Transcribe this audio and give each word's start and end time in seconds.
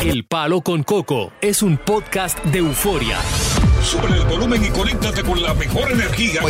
El 0.00 0.24
Palo 0.24 0.62
con 0.62 0.82
Coco 0.82 1.30
es 1.42 1.62
un 1.62 1.76
podcast 1.76 2.42
de 2.46 2.60
euforia. 2.60 3.18
Sube 3.82 4.06
el 4.16 4.24
volumen 4.24 4.64
y 4.64 4.70
conéctate 4.70 5.22
con 5.22 5.42
la 5.42 5.52
mejor 5.52 5.92
energía. 5.92 6.40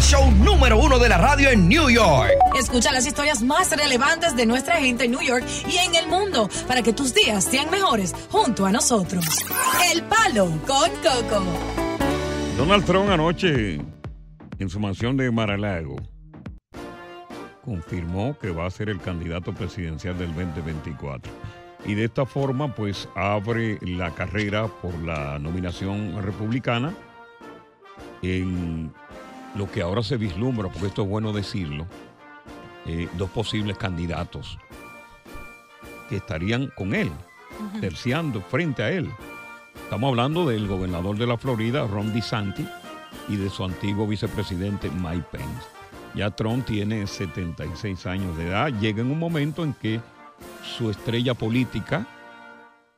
Show 0.00 0.30
número 0.42 0.78
uno 0.78 0.98
de 0.98 1.10
la 1.10 1.18
radio 1.18 1.50
en 1.50 1.68
New 1.68 1.90
York. 1.90 2.30
Escucha 2.58 2.92
las 2.92 3.06
historias 3.06 3.42
más 3.42 3.70
relevantes 3.70 4.34
de 4.34 4.46
nuestra 4.46 4.76
gente 4.76 5.04
en 5.04 5.10
New 5.10 5.20
York 5.20 5.44
y 5.68 5.76
en 5.76 5.94
el 5.94 6.08
mundo 6.08 6.48
para 6.66 6.80
que 6.80 6.94
tus 6.94 7.12
días 7.12 7.44
sean 7.44 7.70
mejores 7.70 8.14
junto 8.30 8.64
a 8.64 8.72
nosotros. 8.72 9.26
El 9.92 10.02
Palo 10.04 10.46
con 10.66 10.90
Coco. 11.02 11.44
Donald 12.56 12.86
Trump 12.86 13.10
anoche 13.10 13.78
en 14.58 14.70
su 14.70 14.80
mansión 14.80 15.18
de 15.18 15.30
Mar-a-Lago 15.30 15.96
confirmó 17.62 18.38
que 18.38 18.50
va 18.50 18.64
a 18.64 18.70
ser 18.70 18.88
el 18.88 19.00
candidato 19.00 19.52
presidencial 19.52 20.16
del 20.16 20.28
2024 20.28 21.30
y 21.86 21.94
de 21.94 22.04
esta 22.04 22.26
forma 22.26 22.74
pues 22.74 23.08
abre 23.14 23.78
la 23.80 24.10
carrera 24.12 24.66
por 24.66 24.94
la 25.02 25.38
nominación 25.38 26.20
republicana 26.22 26.92
en 28.22 28.92
lo 29.54 29.70
que 29.70 29.82
ahora 29.82 30.02
se 30.02 30.16
vislumbra, 30.16 30.68
porque 30.68 30.88
esto 30.88 31.02
es 31.02 31.08
bueno 31.08 31.32
decirlo, 31.32 31.86
eh, 32.86 33.08
dos 33.16 33.30
posibles 33.30 33.78
candidatos 33.78 34.58
que 36.08 36.16
estarían 36.16 36.72
con 36.76 36.94
él, 36.94 37.10
terciando 37.80 38.40
frente 38.40 38.82
a 38.82 38.90
él. 38.90 39.10
Estamos 39.74 40.08
hablando 40.08 40.46
del 40.46 40.66
gobernador 40.66 41.16
de 41.16 41.26
la 41.26 41.38
Florida, 41.38 41.86
Ron 41.86 42.12
DeSantis, 42.12 42.66
y 43.28 43.36
de 43.36 43.48
su 43.48 43.64
antiguo 43.64 44.06
vicepresidente 44.06 44.90
Mike 44.90 45.26
Pence. 45.32 45.68
Ya 46.14 46.30
Trump 46.30 46.66
tiene 46.66 47.06
76 47.06 48.06
años 48.06 48.36
de 48.36 48.48
edad, 48.48 48.68
llega 48.80 49.00
en 49.02 49.10
un 49.10 49.18
momento 49.18 49.64
en 49.64 49.72
que 49.74 50.00
su 50.66 50.90
estrella 50.90 51.34
política 51.34 52.06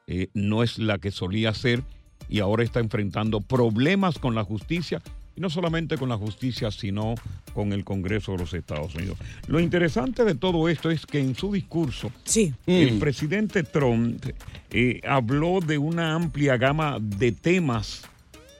eh, 0.06 0.28
no 0.34 0.62
es 0.62 0.78
la 0.78 0.98
que 0.98 1.10
solía 1.10 1.52
ser 1.54 1.82
y 2.28 2.40
ahora 2.40 2.64
está 2.64 2.80
enfrentando 2.80 3.40
problemas 3.40 4.18
con 4.18 4.34
la 4.34 4.44
justicia 4.44 5.02
y 5.36 5.40
no 5.40 5.50
solamente 5.50 5.96
con 5.96 6.08
la 6.08 6.16
justicia, 6.16 6.70
sino 6.70 7.14
con 7.54 7.72
el 7.72 7.84
Congreso 7.84 8.32
de 8.32 8.38
los 8.38 8.54
Estados 8.54 8.94
Unidos. 8.96 9.18
Lo 9.46 9.60
interesante 9.60 10.24
de 10.24 10.34
todo 10.34 10.68
esto 10.68 10.90
es 10.90 11.06
que 11.06 11.20
en 11.20 11.34
su 11.36 11.52
discurso, 11.52 12.10
Sí. 12.24 12.52
el 12.66 12.94
Mm. 12.94 12.98
presidente 12.98 13.62
Trump 13.62 14.24
eh, 14.70 15.00
habló 15.06 15.60
de 15.60 15.78
una 15.78 16.14
amplia 16.14 16.56
gama 16.56 16.98
de 17.00 17.32
temas 17.32 18.02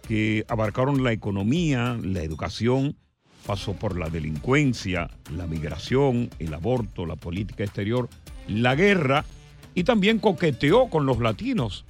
que 0.06 0.44
abarcaron 0.48 1.02
la 1.02 1.12
economía, 1.12 1.98
la 2.02 2.22
educación, 2.22 2.94
pasó 3.46 3.72
por 3.72 3.98
la 3.98 4.08
delincuencia, 4.08 5.10
la 5.36 5.46
migración, 5.46 6.30
el 6.38 6.54
aborto, 6.54 7.06
la 7.06 7.16
política 7.16 7.64
exterior, 7.64 8.08
la 8.48 8.74
guerra 8.74 9.24
y 9.74 9.84
también 9.84 10.18
coqueteó 10.18 10.88
con 10.88 11.06
los 11.06 11.20
latinos, 11.20 11.84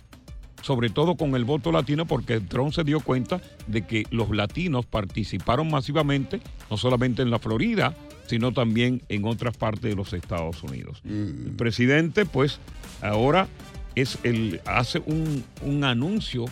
sobre 0.63 0.91
todo 0.91 1.17
con 1.17 1.35
el 1.35 1.45
voto 1.45 1.73
latino, 1.73 2.07
porque 2.07 2.41
Trump 2.41 2.73
se 2.73 2.85
dio 2.85 3.01
cuenta 3.01 3.41
de 3.67 3.87
que 3.87 4.05
los 4.11 4.31
latinos 4.31 4.85
participaron 4.85 5.71
masivamente, 5.71 6.41
no 6.71 6.77
solamente 6.77 7.23
en 7.23 7.31
la 7.31 7.39
Florida, 7.39 7.95
sino 8.27 8.53
también 8.53 9.03
en 9.09 9.25
otras 9.25 9.57
partes 9.57 9.91
de 9.91 9.97
los 9.97 10.13
Estados 10.13 10.63
Unidos. 10.63 11.01
El 11.05 11.55
presidente, 11.57 12.27
pues, 12.27 12.59
ahora 13.01 13.49
es 13.95 14.19
el, 14.23 14.61
hace 14.67 15.01
un, 15.07 15.43
un 15.63 15.85
anuncio 15.85 16.45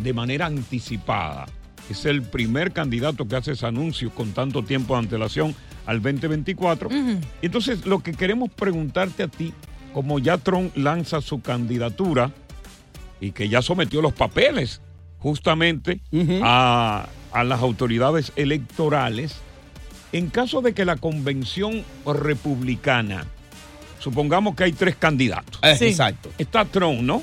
de 0.00 0.12
manera 0.12 0.46
anticipada. 0.46 1.46
Es 1.90 2.04
el 2.04 2.22
primer 2.22 2.72
candidato 2.72 3.26
que 3.26 3.34
hace 3.34 3.52
ese 3.52 3.66
anuncio 3.66 4.10
con 4.10 4.32
tanto 4.32 4.62
tiempo 4.62 4.94
de 4.94 5.00
antelación 5.00 5.54
al 5.88 6.02
2024. 6.02 6.90
Entonces, 7.42 7.86
lo 7.86 8.00
que 8.02 8.12
queremos 8.12 8.50
preguntarte 8.50 9.22
a 9.22 9.28
ti, 9.28 9.52
como 9.94 10.18
ya 10.18 10.36
Trump 10.36 10.76
lanza 10.76 11.20
su 11.22 11.40
candidatura 11.40 12.30
y 13.20 13.32
que 13.32 13.48
ya 13.48 13.62
sometió 13.62 14.02
los 14.02 14.12
papeles 14.12 14.80
justamente 15.18 16.00
a, 16.42 17.08
a 17.32 17.42
las 17.44 17.60
autoridades 17.62 18.32
electorales, 18.36 19.36
en 20.12 20.28
caso 20.28 20.60
de 20.60 20.74
que 20.74 20.84
la 20.84 20.96
convención 20.96 21.82
republicana, 22.06 23.24
supongamos 23.98 24.54
que 24.56 24.64
hay 24.64 24.72
tres 24.72 24.94
candidatos. 24.96 25.58
Eh, 25.62 25.76
Exacto. 25.80 26.30
Está 26.38 26.64
Trump, 26.64 27.00
¿no? 27.00 27.22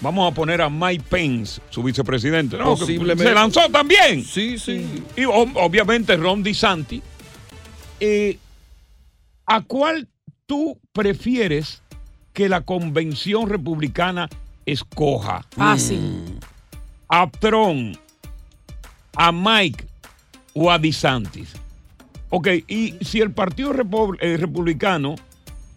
Vamos 0.00 0.30
a 0.32 0.34
poner 0.34 0.60
a 0.60 0.68
Mike 0.68 1.04
Pence, 1.08 1.60
su 1.70 1.82
vicepresidente. 1.82 2.56
¿no? 2.58 2.74
Que 2.74 2.80
Posiblemente. 2.80 3.24
Se 3.24 3.34
lanzó 3.34 3.60
también. 3.70 4.24
Sí, 4.24 4.58
sí. 4.58 4.84
Y 5.16 5.22
ob- 5.22 5.52
obviamente 5.56 6.16
Ron 6.16 6.42
DeSantis. 6.42 7.00
Eh, 8.00 8.38
¿A 9.46 9.62
cuál 9.62 10.08
tú 10.46 10.78
prefieres 10.92 11.82
que 12.32 12.48
la 12.48 12.60
convención 12.62 13.48
republicana 13.48 14.28
escoja? 14.66 15.44
Fácil. 15.50 16.38
¿A 17.08 17.28
Trump, 17.30 17.96
a 19.16 19.32
Mike 19.32 19.84
o 20.54 20.70
a 20.70 20.78
DeSantis? 20.78 21.52
Ok, 22.30 22.48
y 22.68 22.94
si 23.00 23.20
el 23.22 23.30
Partido 23.30 23.72
Repu- 23.72 24.18
eh, 24.20 24.36
Republicano, 24.36 25.14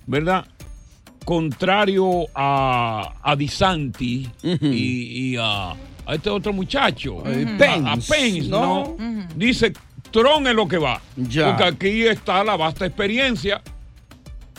¿verdad? 0.05 0.45
Contrario 1.23 2.25
a, 2.35 3.13
a 3.23 3.35
DeSantis 3.38 4.27
y, 4.43 5.31
y 5.31 5.38
a, 5.38 5.71
a 5.71 6.15
este 6.15 6.29
otro 6.29 6.51
muchacho, 6.51 7.23
Eh, 7.25 7.45
a- 7.45 7.93
a, 7.93 7.95
Pence. 7.95 8.49
¿no? 8.49 8.97
Dice, 9.35 9.71
Trump 10.12 10.48
es 10.48 10.56
lo 10.56 10.68
que 10.68 10.78
va. 10.78 11.02
Ya. 11.16 11.50
Porque 11.50 11.63
aquí 11.63 12.04
está 12.04 12.44
la 12.44 12.56
vasta 12.58 12.86
experiencia 12.86 13.62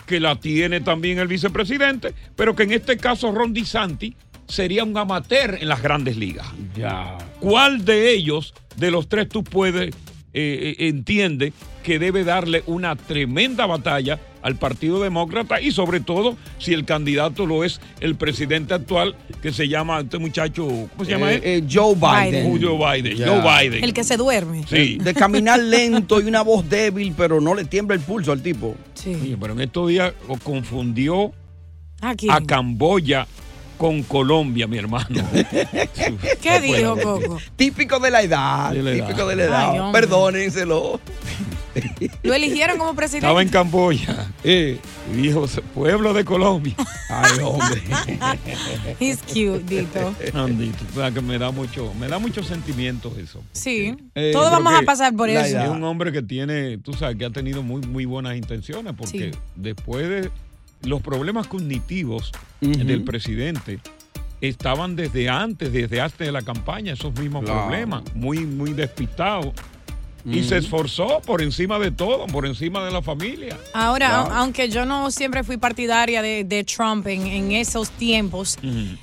que 0.06 0.20
la 0.20 0.36
tiene 0.36 0.80
también 0.80 1.18
el 1.18 1.28
vicepresidente, 1.28 2.14
pero 2.36 2.54
que 2.54 2.64
en 2.64 2.72
este 2.72 2.96
caso 2.96 3.32
Ron 3.32 3.52
DeSantis 3.52 4.14
sería 4.48 4.84
un 4.84 4.96
amateur 4.96 5.56
en 5.60 5.68
las 5.68 5.82
grandes 5.82 6.16
ligas. 6.16 6.46
Ya. 6.76 7.16
¿Cuál 7.40 7.84
de 7.84 8.10
ellos, 8.10 8.52
de 8.76 8.90
los 8.90 9.08
tres, 9.08 9.28
tú 9.28 9.44
puedes, 9.44 9.88
eh, 9.88 9.94
eh, 10.34 10.76
entiende 10.88 11.52
que 11.82 11.98
debe 11.98 12.24
darle 12.24 12.62
una 12.66 12.96
tremenda 12.96 13.66
batalla 13.66 14.18
al 14.42 14.56
Partido 14.56 15.00
Demócrata 15.02 15.60
y 15.60 15.70
sobre 15.70 16.00
todo 16.00 16.36
si 16.58 16.72
el 16.72 16.84
candidato 16.84 17.46
lo 17.46 17.62
es 17.64 17.80
el 18.00 18.16
presidente 18.16 18.74
actual 18.74 19.14
que 19.40 19.52
se 19.52 19.68
llama 19.68 20.00
este 20.00 20.18
muchacho, 20.18 20.66
¿cómo 20.66 21.04
se 21.04 21.10
llama 21.12 21.32
Eh, 21.32 21.34
él? 21.36 21.40
eh, 21.44 21.64
Joe 21.70 21.94
Biden. 21.94 22.50
Julio 22.50 22.76
Biden. 22.76 23.18
Joe 23.18 23.40
Biden. 23.40 23.84
El 23.84 23.92
que 23.94 24.02
se 24.02 24.16
duerme. 24.16 24.64
Sí. 24.68 24.98
De 25.00 25.14
caminar 25.14 25.60
lento 25.60 26.20
y 26.20 26.24
una 26.24 26.42
voz 26.42 26.68
débil, 26.68 27.14
pero 27.16 27.40
no 27.40 27.54
le 27.54 27.64
tiembla 27.66 27.94
el 27.94 28.00
pulso 28.02 28.32
al 28.32 28.42
tipo. 28.42 28.74
Sí. 28.94 29.16
Oye, 29.20 29.36
pero 29.40 29.52
en 29.52 29.60
estos 29.60 29.88
días 29.88 30.12
o 30.28 30.36
confundió 30.38 31.32
¿A 32.00 32.40
Camboya 32.44 33.28
con 33.78 34.02
Colombia, 34.02 34.66
mi 34.66 34.76
hermano. 34.78 35.22
¿Qué 36.42 36.60
dijo 36.60 36.96
Coco? 36.96 37.38
Típico 37.56 37.98
de 38.00 38.10
la 38.10 38.22
edad. 38.22 38.72
De 38.72 38.82
la 38.82 38.90
edad. 38.92 39.06
típico 39.06 39.26
de 39.28 39.36
la 39.36 39.42
edad. 39.44 39.86
Ay. 39.86 39.92
Perdónenselo. 39.92 41.00
Lo 42.22 42.34
eligieron 42.34 42.78
como 42.78 42.94
presidente. 42.94 43.26
Estaba 43.26 43.42
en 43.42 43.48
Camboya. 43.48 44.30
Eh. 44.44 44.78
Dijo, 45.14 45.46
pueblo 45.74 46.12
de 46.14 46.24
Colombia. 46.24 46.74
Ay, 47.08 47.38
hombre. 47.42 47.82
He's 49.00 49.18
cute, 49.22 49.62
Dito. 49.66 50.14
Andito, 50.34 50.84
o 50.92 50.94
sea, 50.94 51.10
que 51.10 51.20
me 51.20 51.38
da 51.38 51.50
mucho, 51.50 51.92
me 51.98 52.08
da 52.08 52.18
muchos 52.18 52.46
sentimientos 52.46 53.16
eso. 53.18 53.42
Sí. 53.52 53.94
Eh, 54.14 54.30
Todos 54.32 54.50
vamos 54.50 54.74
a 54.74 54.82
pasar 54.82 55.14
por 55.14 55.28
eso. 55.28 55.58
Es 55.60 55.68
un 55.68 55.82
hombre 55.84 56.12
que 56.12 56.22
tiene, 56.22 56.78
tú 56.78 56.92
sabes, 56.94 57.16
que 57.16 57.24
ha 57.24 57.30
tenido 57.30 57.62
muy, 57.62 57.80
muy 57.82 58.04
buenas 58.04 58.36
intenciones, 58.36 58.94
porque 58.96 59.32
Sí. 59.32 59.38
después 59.56 60.08
de 60.08 60.30
los 60.82 61.00
problemas 61.02 61.46
cognitivos 61.46 62.32
del 62.60 63.02
presidente 63.04 63.78
estaban 64.40 64.96
desde 64.96 65.28
antes, 65.28 65.72
desde 65.72 66.00
antes 66.00 66.18
de 66.18 66.32
la 66.32 66.42
campaña, 66.42 66.94
esos 66.94 67.14
mismos 67.18 67.44
Claro. 67.44 67.66
problemas, 67.68 68.02
muy, 68.14 68.38
muy 68.46 68.72
despistados. 68.72 69.52
Y 70.24 70.44
se 70.44 70.58
esforzó 70.58 71.20
por 71.26 71.42
encima 71.42 71.78
de 71.80 71.90
todo, 71.90 72.26
por 72.28 72.46
encima 72.46 72.84
de 72.84 72.92
la 72.92 73.02
familia. 73.02 73.58
Ahora, 73.74 74.08
Claro. 74.08 74.34
aunque 74.34 74.68
yo 74.68 74.86
no 74.86 75.10
siempre 75.10 75.42
fui 75.42 75.56
partidaria 75.56 76.22
de, 76.22 76.44
de 76.44 76.62
Trump 76.64 77.06
en, 77.08 77.26
en 77.26 77.52
esos 77.52 77.90
tiempos, 77.90 78.56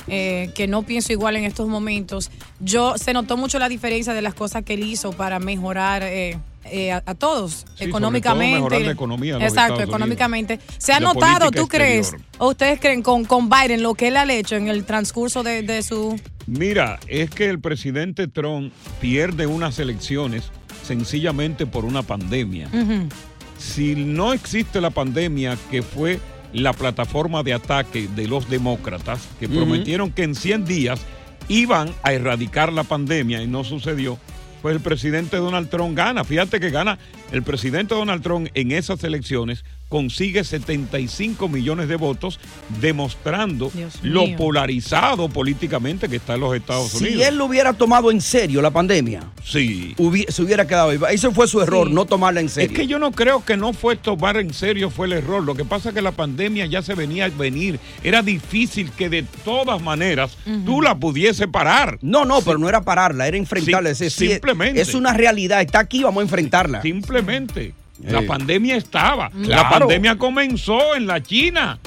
eh, 0.07 0.49
que 0.55 0.67
no 0.67 0.83
pienso 0.83 1.11
igual 1.11 1.35
en 1.35 1.43
estos 1.43 1.67
momentos, 1.67 2.31
yo 2.59 2.97
se 2.97 3.11
notó 3.13 3.35
mucho 3.37 3.59
la 3.59 3.67
diferencia 3.69 4.13
de 4.13 4.21
las 4.21 4.33
cosas 4.33 4.63
que 4.63 4.75
él 4.75 4.83
hizo 4.85 5.11
para 5.11 5.39
mejorar 5.39 6.03
eh, 6.03 6.37
eh, 6.65 6.91
a, 6.91 7.03
a 7.05 7.15
todos 7.15 7.65
Sí, 7.75 7.85
económicamente. 7.85 8.79
la 8.81 8.91
economía 8.91 9.37
Exacto, 9.39 9.81
económicamente. 9.81 10.59
¿Se 10.77 10.93
ha 10.93 10.99
La 10.99 11.13
notado, 11.13 11.51
tú 11.51 11.67
crees, 11.67 12.13
o 12.37 12.49
ustedes 12.49 12.79
creen 12.79 13.01
con, 13.01 13.25
con 13.25 13.49
Biden 13.49 13.81
lo 13.83 13.93
que 13.93 14.07
él 14.09 14.17
ha 14.17 14.31
hecho 14.31 14.55
en 14.55 14.67
el 14.69 14.85
transcurso 14.85 15.43
de, 15.43 15.63
de 15.63 15.83
su... 15.83 16.19
Mira, 16.47 16.99
es 17.07 17.29
que 17.29 17.45
el 17.49 17.59
presidente 17.59 18.27
Trump 18.27 18.71
pierde 19.01 19.45
unas 19.47 19.79
elecciones 19.79 20.51
sencillamente 20.89 21.67
por 21.67 21.85
una 21.85 22.01
pandemia. 22.01 22.67
Si 23.59 23.93
no 23.93 24.33
existe 24.33 24.81
la 24.81 24.89
pandemia, 24.89 25.55
que 25.69 25.83
fue 25.83 26.19
la 26.51 26.73
plataforma 26.73 27.43
de 27.43 27.53
ataque 27.53 28.09
de 28.15 28.27
los 28.27 28.49
demócratas, 28.49 29.27
que 29.39 29.47
prometieron 29.47 30.11
que 30.11 30.23
en 30.23 30.33
100 30.33 30.65
días 30.65 30.99
iban 31.47 31.93
a 32.01 32.11
erradicar 32.13 32.73
la 32.73 32.83
pandemia 32.83 33.43
y 33.43 33.47
no 33.47 33.63
sucedió, 33.63 34.17
pues 34.63 34.75
el 34.75 34.81
presidente 34.81 35.37
Donald 35.37 35.69
Trump 35.69 35.95
gana. 35.95 36.23
Fíjate 36.23 36.59
que 36.59 36.71
gana 36.71 36.97
el 37.31 37.43
presidente 37.43 37.95
Donald 37.95 38.21
Trump 38.23 38.49
en 38.53 38.71
esas 38.71 39.03
elecciones, 39.03 39.63
consigue 39.87 40.43
75 40.43 41.47
millones 41.49 41.87
de 41.87 41.95
votos, 41.95 42.39
demostrando 42.79 43.71
lo 44.03 44.35
polarizado 44.35 45.29
políticamente 45.29 46.07
que 46.07 46.17
está 46.17 46.35
en 46.35 46.41
los 46.41 46.55
Estados 46.55 46.91
Si 46.91 46.97
Unidos. 47.05 47.25
él 47.27 47.37
lo 47.37 47.45
hubiera 47.45 47.73
tomado 47.73 48.11
en 48.11 48.21
serio 48.21 48.61
la 48.61 48.71
pandemia, 48.71 49.23
Sí. 49.43 49.95
hubi- 49.97 50.27
se 50.29 50.43
hubiera 50.43 50.67
quedado 50.67 50.89
vivo. 50.91 51.07
Ese 51.07 51.31
fue 51.31 51.47
su 51.47 51.61
error, 51.61 51.87
Sí. 51.87 51.93
no 51.93 52.05
tomarla 52.05 52.39
en 52.39 52.47
Es 52.47 52.53
serio. 52.53 52.75
que 52.77 52.85
yo 52.87 52.99
no 52.99 53.11
creo 53.11 53.43
que 53.43 53.57
no 53.57 53.73
fue 53.73 53.95
tomar 53.95 54.37
en 54.37 54.53
serio 54.53 54.89
fue 54.89 55.07
el 55.07 55.13
error. 55.13 55.43
Lo 55.43 55.55
que 55.55 55.65
pasa 55.65 55.89
es 55.89 55.95
que 55.95 56.01
la 56.01 56.11
pandemia 56.11 56.65
ya 56.67 56.81
se 56.81 56.93
venía 56.93 57.25
a 57.25 57.29
venir. 57.29 57.79
Era 58.03 58.21
difícil 58.21 58.91
que 58.91 59.09
de 59.09 59.23
todas 59.43 59.81
maneras 59.81 60.37
tú 60.65 60.81
la 60.81 60.99
pudiese 60.99 61.47
parar. 61.47 61.97
No, 62.01 62.25
no, 62.25 62.41
pero 62.41 62.57
no 62.59 62.69
era 62.69 62.81
pararla, 62.81 63.27
era 63.27 63.37
enfrentarla. 63.37 63.89
Sí, 63.89 64.05
Es 64.05 64.13
decir, 64.15 64.29
simplemente. 64.33 64.81
Es 64.81 64.93
una 64.93 65.13
realidad, 65.13 65.61
está 65.61 65.79
aquí, 65.79 66.03
vamos 66.03 66.21
a 66.21 66.23
enfrentarla. 66.23 66.81
Simplemente. 66.81 67.18
La 68.03 68.21
Sí. 68.21 68.25
pandemia 68.27 68.75
estaba. 68.77 69.29
La 69.35 69.69
pandemia 69.69 70.17
comenzó 70.17 70.95
en 70.95 71.05
la 71.07 71.21
China 71.21 71.79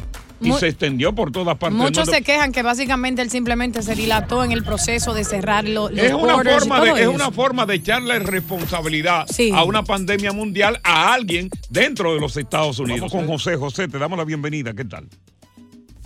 y 0.42 0.48
Mu- 0.48 0.58
se 0.58 0.68
extendió 0.68 1.14
por 1.14 1.30
todas 1.32 1.56
partes. 1.56 1.78
Muchos 1.78 2.08
se 2.08 2.20
quejan 2.22 2.52
que 2.52 2.62
básicamente 2.62 3.22
él 3.22 3.30
simplemente 3.30 3.80
se 3.82 3.94
dilató 3.94 4.44
en 4.44 4.52
el 4.52 4.62
proceso 4.64 5.14
de 5.14 5.24
cerrar 5.24 5.66
lo- 5.66 5.88
los 5.88 5.98
es 5.98 6.12
una, 6.12 6.34
forma 6.42 6.80
de, 6.82 6.90
es 6.90 6.98
eso. 7.00 7.10
una 7.12 7.30
forma 7.30 7.64
de 7.64 7.76
echarle 7.76 8.18
responsabilidad 8.18 9.24
Sí. 9.28 9.52
a 9.54 9.64
una 9.64 9.84
pandemia 9.84 10.32
mundial 10.32 10.80
a 10.84 11.14
alguien 11.14 11.48
dentro 11.70 12.12
de 12.12 12.20
los 12.20 12.36
Estados 12.36 12.78
Unidos. 12.78 13.10
Vamos 13.10 13.12
con 13.12 13.26
José. 13.26 13.56
José, 13.56 13.88
te 13.88 13.98
damos 13.98 14.18
la 14.18 14.24
bienvenida. 14.24 14.74
¿Qué 14.74 14.84
tal? 14.84 15.06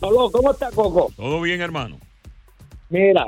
Aló, 0.02 0.30
¿cómo 0.30 0.52
está 0.52 0.70
Coco? 0.70 1.10
¿Todo 1.16 1.40
bien, 1.40 1.60
hermano? 1.62 1.98
Mira, 2.90 3.24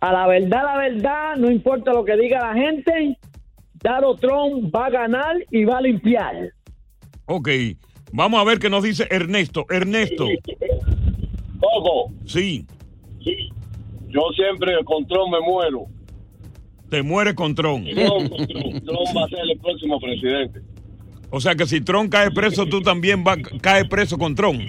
a 0.00 0.12
la 0.12 0.26
verdad, 0.28 0.62
la 0.64 0.76
verdad, 0.78 1.36
no 1.36 1.50
importa 1.50 1.92
lo 1.92 2.04
que 2.04 2.16
diga 2.16 2.38
la 2.40 2.54
gente, 2.54 3.18
Donald 3.82 4.20
Trump 4.20 4.74
va 4.74 4.86
a 4.86 4.90
ganar 4.90 5.36
y 5.50 5.64
va 5.64 5.78
a 5.78 5.80
limpiar. 5.80 6.52
Ok, 7.26 7.48
vamos 8.12 8.40
a 8.40 8.44
ver 8.44 8.58
qué 8.58 8.68
nos 8.68 8.82
dice 8.82 9.06
Ernesto. 9.10 9.66
Ernesto, 9.70 10.26
Coco, 11.60 12.12
sí, 12.26 12.66
yo 14.08 14.20
siempre 14.34 14.72
con 14.84 15.06
Trump 15.06 15.32
me 15.32 15.40
muero. 15.40 15.84
te 16.90 17.02
muere 17.02 17.34
con 17.34 17.54
Trump. 17.54 17.86
Trump, 17.86 18.28
Trump, 18.28 18.84
Trump 18.84 19.16
va 19.16 19.24
a 19.24 19.28
ser 19.28 19.38
el 19.50 19.58
próximo 19.60 20.00
presidente. 20.00 20.60
O 21.30 21.40
sea 21.40 21.54
que 21.54 21.64
si 21.66 21.80
Trump 21.80 22.10
cae 22.10 22.30
preso, 22.32 22.66
tú 22.66 22.82
también 22.82 23.22
vas 23.22 23.38
cae 23.62 23.84
preso 23.84 24.18
con 24.18 24.34
Trump. 24.34 24.60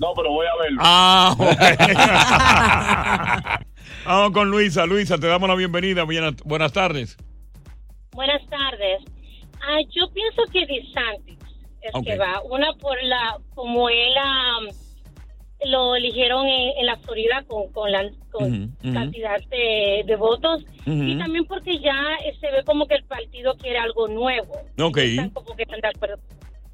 No, 0.00 0.14
pero 0.16 0.30
voy 0.30 0.46
a 0.46 0.62
verlo. 0.62 0.80
Ah, 0.82 1.36
ok. 1.38 1.60
Vamos 4.06 4.32
con 4.32 4.50
Luisa. 4.50 4.86
Luisa, 4.86 5.18
te 5.18 5.26
damos 5.26 5.48
la 5.48 5.54
bienvenida. 5.54 6.04
Buenas, 6.04 6.34
buenas 6.44 6.72
tardes. 6.72 7.16
Buenas 8.12 8.46
tardes. 8.48 9.02
Ah, 9.60 9.78
yo 9.90 10.10
pienso 10.12 10.42
que 10.52 10.66
DeSantis 10.66 11.38
es 11.82 11.92
que 12.04 12.16
va. 12.16 12.42
Una 12.42 12.72
por 12.74 13.02
la, 13.02 13.38
como 13.54 13.88
él 13.88 14.12
am, 14.20 14.66
lo 15.66 15.94
eligieron 15.94 16.46
en, 16.46 16.78
en 16.78 16.86
la 16.86 16.96
Florida 16.98 17.44
con, 17.46 17.72
con 17.72 17.90
la 17.90 18.10
con 18.30 18.74
cantidad 18.92 19.40
de, 19.48 20.02
de 20.06 20.16
votos 20.16 20.64
y 20.86 21.16
también 21.18 21.44
porque 21.44 21.78
ya 21.78 22.16
se 22.40 22.50
ve 22.50 22.64
como 22.64 22.86
que 22.86 22.94
el 22.94 23.04
partido 23.04 23.56
quiere 23.56 23.78
algo 23.78 24.08
nuevo. 24.08 24.54
Ok. 24.78 24.98
Están 24.98 25.30
como 25.30 25.54
que 25.54 25.62
están 25.62 25.80
de 25.80 25.88
acuerdo. 25.88 26.18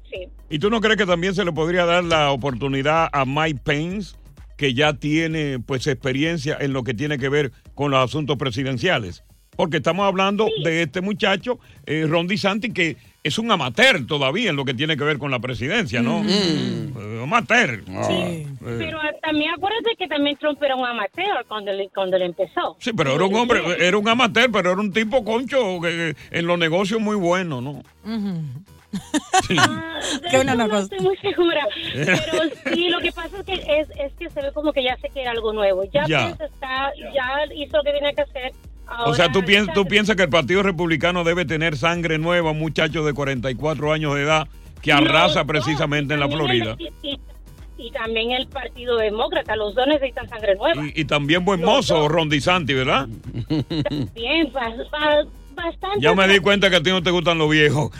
Sí. 0.09 0.27
¿Y 0.49 0.57
tú 0.57 0.69
no 0.69 0.81
crees 0.81 0.97
que 0.97 1.05
también 1.05 1.35
se 1.35 1.45
le 1.45 1.51
podría 1.51 1.85
dar 1.85 2.03
la 2.03 2.31
oportunidad 2.31 3.09
a 3.11 3.25
Mike 3.25 3.61
Pence, 3.63 4.17
que 4.57 4.73
ya 4.73 4.93
tiene 4.93 5.59
pues 5.59 5.85
experiencia 5.85 6.57
en 6.59 6.73
lo 6.73 6.83
que 6.83 6.95
tiene 6.95 7.19
que 7.19 7.29
ver 7.29 7.51
con 7.75 7.91
los 7.91 8.03
asuntos 8.03 8.37
presidenciales? 8.37 9.23
Porque 9.59 9.75
estamos 9.75 10.07
hablando 10.07 10.47
de 10.63 10.83
este 10.83 11.01
muchacho, 11.01 11.59
eh, 11.85 12.05
Ron 12.07 12.27
DeSantis, 12.27 12.73
que 12.73 12.95
es 13.21 13.37
un 13.37 13.51
amateur 13.51 14.07
todavía 14.07 14.51
en 14.51 14.55
lo 14.55 14.63
que 14.63 14.73
tiene 14.73 14.95
que 14.95 15.03
ver 15.03 15.17
con 15.17 15.31
la 15.31 15.39
presidencia, 15.39 16.01
¿no? 16.01 16.23
Eh, 16.25 17.19
amateur. 17.21 17.83
Eh, 18.09 18.47
Pero 18.61 18.99
ah, 19.01 19.09
también 19.21 19.51
acuérdate 19.53 19.97
que 19.97 20.07
también 20.07 20.37
Trump 20.37 20.63
era 20.63 20.77
un 20.77 20.85
amateur 20.85 21.45
cuando 21.49 21.73
le, 21.73 21.89
cuando 21.89 22.17
le 22.17 22.27
empezó. 22.27 22.77
Sí, 22.79 22.93
pero 22.93 23.15
era 23.15 23.25
un 23.25 23.35
hombre, 23.35 23.59
era 23.85 23.97
un 23.97 24.07
amateur, 24.07 24.49
pero 24.49 24.71
era 24.71 24.79
un 24.79 24.93
tipo 24.93 25.25
concho 25.25 25.81
que, 25.81 26.15
que 26.31 26.39
en 26.39 26.47
los 26.47 26.57
negocios 26.57 27.01
muy 27.01 27.17
bueno, 27.17 27.59
¿no? 27.59 27.83
Qué 29.47 29.55
eso 30.37 30.41
una 30.41 30.55
no 30.55 30.69
cosa. 30.69 30.83
estoy 30.83 30.99
muy 30.99 31.17
segura. 31.17 31.67
Pero 31.93 32.43
sí, 32.73 32.87
lo 32.87 32.99
que 32.99 33.11
pasa 33.11 33.39
es 33.39 33.45
que 33.45 33.53
es, 33.53 33.89
es 33.99 34.13
que 34.17 34.29
se 34.29 34.41
ve 34.41 34.51
como 34.53 34.71
que 34.71 34.83
ya 34.83 34.95
se 35.01 35.09
quiere 35.09 35.27
algo 35.27 35.51
nuevo. 35.51 35.83
Ya, 35.91 36.05
Ya. 36.07 36.27
Pence 36.27 36.45
está, 36.45 36.91
ya 37.13 37.53
hizo 37.53 37.77
lo 37.77 37.83
que 37.83 37.91
tenía 37.91 38.13
que 38.13 38.21
hacer. 38.21 38.53
O 39.05 39.13
sea, 39.13 39.31
tú, 39.31 39.43
piensas 39.43 39.73
tú 39.73 39.85
piensas 39.85 40.15
que 40.15 40.23
el 40.23 40.29
Partido 40.29 40.61
Republicano 40.63 41.23
debe 41.23 41.45
tener 41.45 41.77
sangre 41.77 42.17
nueva, 42.17 42.51
un 42.51 42.59
muchacho 42.59 43.03
de 43.05 43.13
44 43.13 43.93
años 43.93 44.15
de 44.15 44.23
edad 44.23 44.47
que 44.81 44.91
arrasa 44.93 45.41
No, 45.41 45.47
precisamente 45.47 46.13
en 46.13 46.19
la 46.19 46.27
Florida. 46.29 46.75
el- 46.79 47.19
y, 47.81 47.91
también 47.91 48.31
el 48.31 48.45
Partido 48.47 48.97
Demócrata, 48.97 49.55
los 49.55 49.73
dos 49.73 49.87
necesitan 49.87 50.27
sangre 50.27 50.55
nueva. 50.55 50.85
Y, 50.85 51.01
y 51.01 51.05
también 51.05 51.45
buen 51.45 51.61
mozo, 51.63 52.07
Ron 52.09 52.27
DeSantis, 52.29 52.75
¿verdad? 52.75 53.07
Bien, 54.13 54.51
ba- 54.51 54.73
ba- 54.91 55.25
bastante. 55.55 55.99
Ya 56.01 56.13
me 56.13 56.27
di 56.27 56.39
cuenta 56.39 56.69
que 56.69 56.75
a 56.75 56.83
ti 56.83 56.89
no 56.89 57.01
te 57.01 57.09
gustan 57.11 57.37
los 57.37 57.49
viejos. 57.49 57.91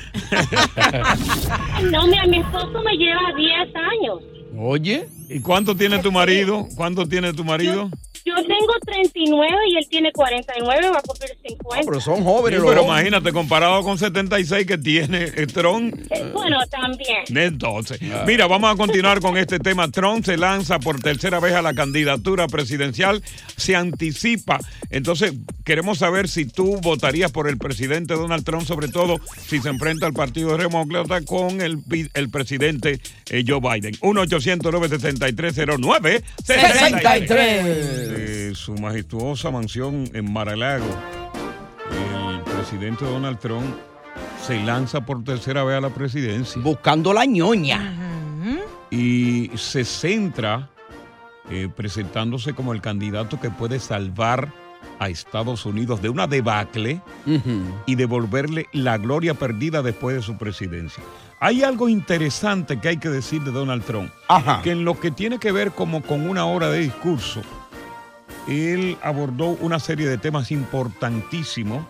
No, 1.91 2.08
mira, 2.08 2.25
mi 2.27 2.39
esposo 2.39 2.81
me 2.84 2.96
lleva 2.98 3.22
10 3.38 3.75
años. 3.75 4.19
Oye. 4.58 5.08
¿Y 5.29 5.41
cuánto 5.41 5.75
tiene 5.75 6.00
tu 6.00 6.12
marido? 6.12 6.67
¿Cuánto 6.75 7.08
tiene 7.08 7.34
tu 7.34 7.43
marido? 7.43 7.89
Yo 7.91 7.98
tengo 8.23 8.73
39 8.85 9.55
y 9.69 9.77
él 9.77 9.88
tiene 9.89 10.11
49, 10.11 10.89
va 10.89 10.99
a 10.99 11.01
cumplir 11.01 11.31
50. 11.47 11.85
pero 11.85 12.01
son 12.01 12.23
jóvenes 12.23 12.59
Sí, 12.59 12.65
pero 12.67 12.83
imagínate, 12.83 13.31
comparado 13.31 13.83
con 13.83 13.97
76 13.97 14.65
que 14.65 14.77
tiene 14.77 15.23
eh, 15.35 15.47
Trump. 15.47 15.95
Eh, 16.11 16.29
Bueno, 16.33 16.57
también. 16.69 17.23
Entonces, 17.29 17.99
mira, 18.25 18.47
vamos 18.47 18.73
a 18.73 18.77
continuar 18.77 19.19
con 19.21 19.38
este 19.38 19.59
tema. 19.59 19.89
Trump 19.91 20.25
se 20.25 20.38
lanza 20.38 20.79
por 20.79 20.99
tercera 20.99 21.39
vez 21.39 21.53
a 21.53 21.61
la 21.61 21.73
candidatura 21.73 22.47
presidencial, 22.47 23.23
se 23.57 23.75
anticipa. 23.75 24.59
Entonces, 24.89 25.33
queremos 25.63 25.99
saber 25.99 26.27
si 26.27 26.45
tú 26.45 26.77
votarías 26.81 27.31
por 27.31 27.47
el 27.47 27.57
presidente 27.57 28.13
Donald 28.13 28.43
Trump, 28.43 28.65
sobre 28.65 28.88
todo 28.88 29.17
si 29.47 29.59
se 29.59 29.69
enfrenta 29.69 30.05
al 30.05 30.13
Partido 30.13 30.57
Demócrata 30.57 31.21
con 31.23 31.61
el, 31.61 31.79
el 32.13 32.29
presidente 32.29 32.99
eh, 33.29 33.43
Joe 33.47 33.59
Biden. 33.59 33.93
1-800-973-09-63. 33.95 36.23
63. 36.43 38.09
De 38.13 38.56
su 38.56 38.74
majestuosa 38.75 39.51
mansión 39.51 40.10
en 40.13 40.32
Mar-a-Lago, 40.32 40.86
el 41.92 42.42
presidente 42.42 43.06
Donald 43.06 43.39
Trump 43.39 43.75
se 44.46 44.62
lanza 44.63 45.06
por 45.06 45.24
tercera 45.24 45.63
vez 45.63 45.78
a 45.78 45.82
la 45.82 45.89
presidencia. 45.89 46.62
Buscando 46.62 47.13
la 47.13 47.25
ñoña. 47.25 47.96
Y 48.92 49.51
se 49.56 49.86
centra 49.86 50.70
eh, 51.51 51.70
presentándose 51.75 52.54
como 52.54 52.74
el 52.74 52.82
candidato 52.82 53.39
que 53.39 53.50
puede 53.50 53.80
salvar 53.80 54.51
a 55.00 55.10
Estados 55.10 55.66
Unidos 55.66 56.01
de 56.01 56.10
una 56.10 56.28
debacle 56.28 57.01
y 57.86 57.96
devolverle 57.96 58.68
la 58.74 58.98
gloria 58.98 59.34
perdida 59.34 59.82
después 59.82 60.16
de 60.16 60.22
su 60.22 60.38
presidencia. 60.38 61.04
Hay 61.39 61.63
algo 61.63 61.88
interesante 61.88 62.80
que 62.80 62.89
hay 62.89 62.98
que 62.98 63.10
decir 63.10 63.42
de 63.44 63.51
Donald 63.51 63.84
Trump, 63.84 64.12
que 64.63 64.72
en 64.72 64.84
lo 64.84 65.00
que 65.00 65.12
tiene 65.12 65.39
que 65.39 65.51
ver 65.51 65.72
como 65.72 66.01
con 66.01 66.30
una 66.30 66.46
hora 66.46 66.70
de 66.70 66.80
discurso, 66.80 67.42
él 68.50 68.98
abordó 69.01 69.50
una 69.62 69.79
serie 69.79 70.08
de 70.08 70.18
temas 70.18 70.51
importantísimos, 70.51 71.86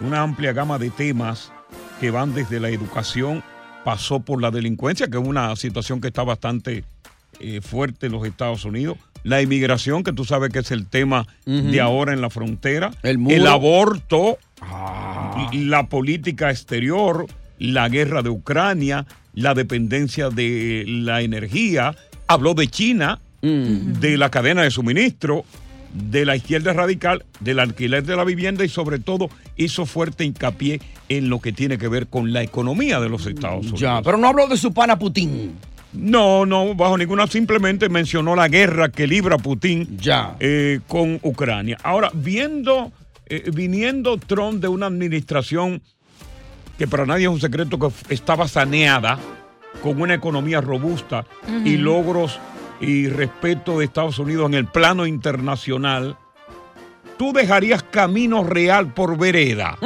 una 0.00 0.22
amplia 0.22 0.52
gama 0.52 0.78
de 0.78 0.90
temas 0.90 1.52
que 2.00 2.10
van 2.10 2.34
desde 2.34 2.60
la 2.60 2.70
educación, 2.70 3.42
pasó 3.84 4.20
por 4.20 4.40
la 4.40 4.50
delincuencia, 4.50 5.06
que 5.08 5.18
es 5.18 5.24
una 5.24 5.54
situación 5.56 6.00
que 6.00 6.08
está 6.08 6.22
bastante 6.22 6.84
eh, 7.40 7.60
fuerte 7.60 8.06
en 8.06 8.12
los 8.12 8.26
Estados 8.26 8.64
Unidos, 8.64 8.98
la 9.22 9.42
inmigración, 9.42 10.02
que 10.04 10.12
tú 10.12 10.24
sabes 10.24 10.50
que 10.50 10.60
es 10.60 10.70
el 10.70 10.86
tema 10.86 11.26
de 11.44 11.80
ahora 11.80 12.12
en 12.12 12.20
la 12.20 12.30
frontera, 12.30 12.92
El 13.02 13.46
aborto, 13.46 14.38
y 15.52 15.64
la 15.64 15.88
política 15.88 16.50
exterior, 16.50 17.26
la 17.58 17.88
guerra 17.88 18.22
de 18.22 18.30
Ucrania, 18.30 19.04
la 19.34 19.54
dependencia 19.54 20.30
de 20.30 20.84
la 20.86 21.22
energía, 21.22 21.96
habló 22.28 22.54
de 22.54 22.68
China, 22.68 23.18
de 23.42 24.16
la 24.16 24.30
cadena 24.30 24.62
de 24.62 24.70
suministro, 24.70 25.44
de 25.96 26.24
la 26.24 26.36
izquierda 26.36 26.72
radical, 26.72 27.24
del 27.40 27.58
alquiler 27.58 28.04
de 28.04 28.16
la 28.16 28.24
vivienda 28.24 28.64
y 28.64 28.68
sobre 28.68 28.98
todo 28.98 29.28
hizo 29.56 29.86
fuerte 29.86 30.24
hincapié 30.24 30.80
en 31.08 31.28
lo 31.28 31.40
que 31.40 31.52
tiene 31.52 31.78
que 31.78 31.88
ver 31.88 32.06
con 32.08 32.32
la 32.32 32.42
economía 32.42 33.00
de 33.00 33.08
los 33.08 33.26
Estados 33.26 33.62
Unidos. 33.62 33.80
Ya, 33.80 34.02
pero 34.02 34.16
no 34.18 34.28
habló 34.28 34.46
de 34.46 34.56
su 34.56 34.72
pana 34.72 34.98
Putin. 34.98 35.52
No, 35.92 36.44
no, 36.44 36.74
bajo 36.74 36.98
ninguna, 36.98 37.26
simplemente 37.26 37.88
mencionó 37.88 38.36
la 38.36 38.48
guerra 38.48 38.90
que 38.90 39.06
libra 39.06 39.38
Putin 39.38 39.98
eh, 40.40 40.80
con 40.86 41.18
Ucrania. 41.22 41.78
Ahora, 41.82 42.10
viendo, 42.12 42.92
eh, 43.26 43.50
viniendo 43.54 44.18
Trump 44.18 44.60
de 44.60 44.68
una 44.68 44.86
administración 44.86 45.80
que 46.76 46.86
para 46.86 47.06
nadie 47.06 47.24
es 47.24 47.30
un 47.30 47.40
secreto 47.40 47.78
que 47.78 47.88
estaba 48.14 48.46
saneada, 48.46 49.18
con 49.82 50.00
una 50.00 50.14
economía 50.14 50.60
robusta 50.60 51.26
y 51.64 51.76
logros 51.76 52.38
y 52.80 53.08
respeto 53.08 53.78
de 53.78 53.86
Estados 53.86 54.18
Unidos 54.18 54.46
en 54.46 54.54
el 54.54 54.66
plano 54.66 55.06
internacional, 55.06 56.16
tú 57.18 57.32
dejarías 57.32 57.82
camino 57.82 58.44
real 58.44 58.92
por 58.92 59.18
vereda. 59.18 59.78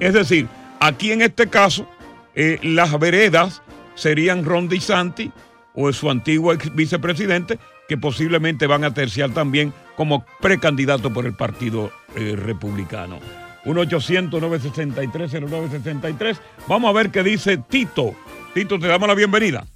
Es 0.00 0.14
decir, 0.14 0.48
aquí 0.80 1.12
en 1.12 1.22
este 1.22 1.48
caso, 1.48 1.88
eh, 2.34 2.58
las 2.62 2.98
veredas 2.98 3.62
serían 3.94 4.44
Ron 4.44 4.68
DeSantis 4.68 5.30
o 5.74 5.92
su 5.92 6.10
antiguo 6.10 6.52
ex 6.52 6.74
vicepresidente, 6.74 7.60
que 7.88 7.96
posiblemente 7.96 8.66
van 8.66 8.82
a 8.84 8.92
terciar 8.94 9.30
también 9.30 9.72
como 9.96 10.24
precandidato 10.40 11.12
por 11.12 11.26
el 11.26 11.34
Partido 11.34 11.92
eh, 12.16 12.34
Republicano. 12.36 13.18
1-800-963-0963. 13.64 16.38
Vamos 16.66 16.88
a 16.88 16.92
ver 16.92 17.10
qué 17.10 17.22
dice 17.22 17.58
Tito. 17.58 18.14
Tito, 18.54 18.78
te 18.78 18.86
damos 18.86 19.06
la 19.08 19.14
bienvenida. 19.14 19.66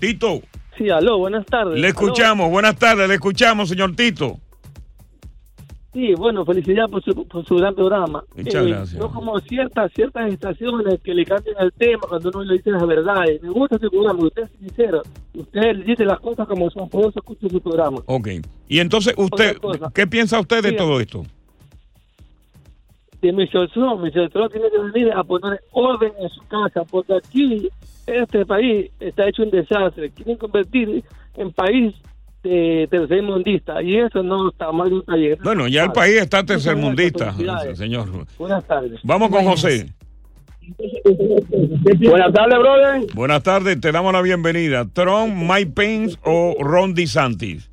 Tito. 0.00 0.40
Sí, 0.78 0.88
aló, 0.90 1.18
buenas 1.18 1.44
tardes. 1.46 1.78
Le 1.78 1.88
escuchamos, 1.88 2.50
buenas 2.50 2.76
tardes, 2.76 3.06
le 3.08 3.14
escuchamos, 3.14 3.68
señor 3.68 3.94
Tito. 3.94 4.38
Sí, 5.92 6.14
bueno, 6.14 6.44
felicidad 6.44 6.88
por 6.88 7.02
su, 7.02 7.26
por 7.26 7.44
su 7.44 7.56
gran 7.56 7.74
programa. 7.74 8.22
Eh, 8.36 8.44
Muchas 8.44 8.64
gracias. 8.66 8.94
No 9.00 9.10
como 9.10 9.38
ciertas 9.40 9.90
ciertas 9.92 10.32
estaciones 10.32 11.00
que 11.02 11.12
le 11.12 11.24
cambian 11.24 11.56
el 11.58 11.72
tema 11.72 12.02
cuando 12.08 12.28
uno 12.32 12.44
le 12.44 12.54
dice 12.58 12.70
las 12.70 12.86
verdades. 12.86 13.42
Me 13.42 13.50
gusta 13.50 13.76
su 13.76 13.90
programa, 13.90 14.20
usted 14.24 14.44
es 14.44 14.50
sincero. 14.60 15.02
Usted 15.34 15.84
dice 15.84 16.04
las 16.04 16.20
cosas 16.20 16.46
como 16.46 16.70
son, 16.70 16.88
por 16.88 17.00
eso 17.02 17.18
escucho 17.18 17.48
su 17.48 17.60
programa. 17.60 17.98
Ok. 18.06 18.28
Y 18.68 18.78
entonces, 18.78 19.14
usted. 19.16 19.56
¿qué 19.92 20.06
piensa 20.06 20.38
usted 20.38 20.62
de 20.62 20.70
Sí. 20.70 20.76
todo 20.76 21.00
esto? 21.00 21.24
De 23.20 23.32
Mr. 23.32 23.68
Trump, 23.72 24.00
Mr. 24.00 24.30
Trump 24.30 24.52
tiene 24.52 24.68
que 24.70 24.78
venir 24.78 25.12
a 25.12 25.24
poner 25.24 25.60
orden 25.72 26.12
en 26.20 26.28
su 26.30 26.40
casa, 26.46 26.84
porque 26.88 27.14
aquí, 27.16 27.68
este 28.06 28.44
país 28.46 28.90
está 29.00 29.28
hecho 29.28 29.42
un 29.42 29.50
desastre. 29.50 30.10
Quieren 30.10 30.36
convertir 30.36 31.02
en 31.36 31.52
país 31.52 31.94
de 32.42 32.88
tercermundista, 32.90 33.82
y 33.82 33.98
eso 33.98 34.22
no 34.22 34.48
está 34.48 34.72
mal, 34.72 34.90
no 34.90 35.14
está. 35.14 35.44
Bueno, 35.44 35.68
ya 35.68 35.84
el 35.84 35.92
país 35.92 36.16
está 36.16 36.42
tercermundista, 36.44 37.34
señor. 37.74 38.08
Buenas 38.38 38.64
tardes. 38.64 38.98
Vamos 39.02 39.28
con 39.30 39.44
José. 39.44 39.86
Buenas 42.00 42.32
tardes, 42.32 42.58
brother. 42.58 43.06
Buenas 43.14 43.42
tardes, 43.42 43.80
te 43.80 43.92
damos 43.92 44.12
la 44.12 44.22
bienvenida. 44.22 44.86
¿Trump, 44.92 45.34
Mike 45.34 45.72
Pence 45.74 46.16
o 46.24 46.56
Ron 46.60 46.94
DeSantis? 46.94 47.70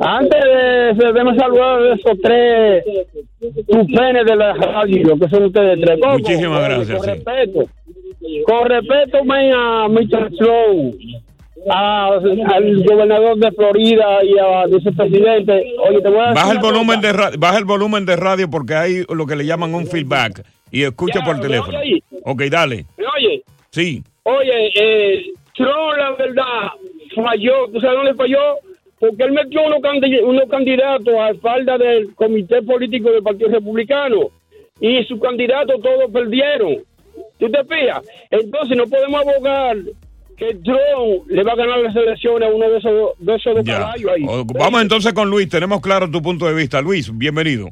Antes 0.00 0.40
de, 0.42 0.94
de, 0.94 1.12
de 1.12 1.38
saludar 1.38 1.82
a 1.82 1.94
esos 1.94 2.18
tres 2.22 2.84
tupenes 3.68 4.24
de 4.26 4.36
la 4.36 4.54
radio, 4.54 5.18
que 5.18 5.28
son 5.28 5.44
ustedes 5.44 5.80
tres. 5.80 5.98
Muchísimas 6.04 6.64
gracias, 6.64 6.98
Con 6.98 7.04
sí. 7.04 7.10
respeto. 7.12 7.68
Con 8.46 8.68
respeto, 8.68 9.24
men, 9.24 9.52
a 9.54 9.88
Mr. 9.88 10.30
Slow, 10.36 10.94
a- 11.70 12.06
al 12.54 12.84
gobernador 12.84 13.36
de 13.38 13.52
Florida 13.52 14.18
y 14.24 14.38
a 14.38 14.66
vicepresidente. 14.66 15.52
Oye, 15.88 16.00
te 16.00 16.08
voy 16.08 16.18
a 16.18 16.22
decir 16.30 16.34
Baja 16.34 16.52
el 16.52 16.58
volumen 16.58 17.00
de 17.00 17.12
ra- 17.12 17.30
baja 17.38 17.58
el 17.58 17.64
volumen 17.64 18.04
de 18.06 18.16
radio 18.16 18.50
porque 18.50 18.74
hay 18.74 19.04
lo 19.08 19.26
que 19.26 19.36
le 19.36 19.46
llaman 19.46 19.74
un 19.74 19.86
feedback 19.86 20.44
y 20.70 20.82
escucha 20.82 21.20
Ya, 21.20 21.24
por 21.24 21.36
¿me 21.36 21.42
teléfono. 21.42 21.78
oye? 21.78 22.02
Ok, 22.24 22.42
dale. 22.50 22.84
¿Me 22.98 23.04
oye? 23.16 23.42
Sí. 23.70 24.02
Oye, 24.24 24.72
eh, 24.74 25.24
Trump, 25.54 25.96
la 25.98 26.10
verdad, 26.12 26.72
falló. 27.14 27.66
¿Tú 27.72 27.80
sabes 27.80 27.96
dónde 27.96 28.14
falló? 28.14 28.38
Porque 28.98 29.24
él 29.24 29.32
metió 29.32 29.62
unos, 29.64 29.80
candi- 29.80 30.22
unos 30.22 30.48
candidatos 30.48 31.14
a 31.18 31.34
falda 31.40 31.76
del 31.76 32.14
comité 32.14 32.62
político 32.62 33.10
del 33.10 33.22
Partido 33.22 33.50
Republicano 33.50 34.28
y 34.80 35.02
sus 35.04 35.20
candidatos 35.20 35.80
todos 35.82 36.10
perdieron. 36.12 36.76
¿Tú 37.38 37.50
te 37.50 37.64
fijas? 37.64 38.02
Entonces 38.30 38.76
no 38.76 38.86
podemos 38.86 39.20
abogar 39.22 39.76
que 40.36 40.54
Trump 40.56 41.28
le 41.28 41.42
va 41.42 41.52
a 41.52 41.56
ganar 41.56 41.78
las 41.80 41.94
elecciones 41.94 42.48
a 42.48 42.52
uno 42.54 42.68
de 42.70 42.78
esos, 42.78 43.10
de 43.18 43.34
esos 43.34 43.64
caballos 43.64 44.10
ahí. 44.14 44.24
O- 44.26 44.44
Vamos 44.44 44.82
entonces 44.82 45.12
con 45.12 45.28
Luis, 45.30 45.48
tenemos 45.48 45.80
claro 45.80 46.10
tu 46.10 46.20
punto 46.22 46.46
de 46.46 46.54
vista. 46.54 46.80
Luis, 46.80 47.10
bienvenido. 47.16 47.68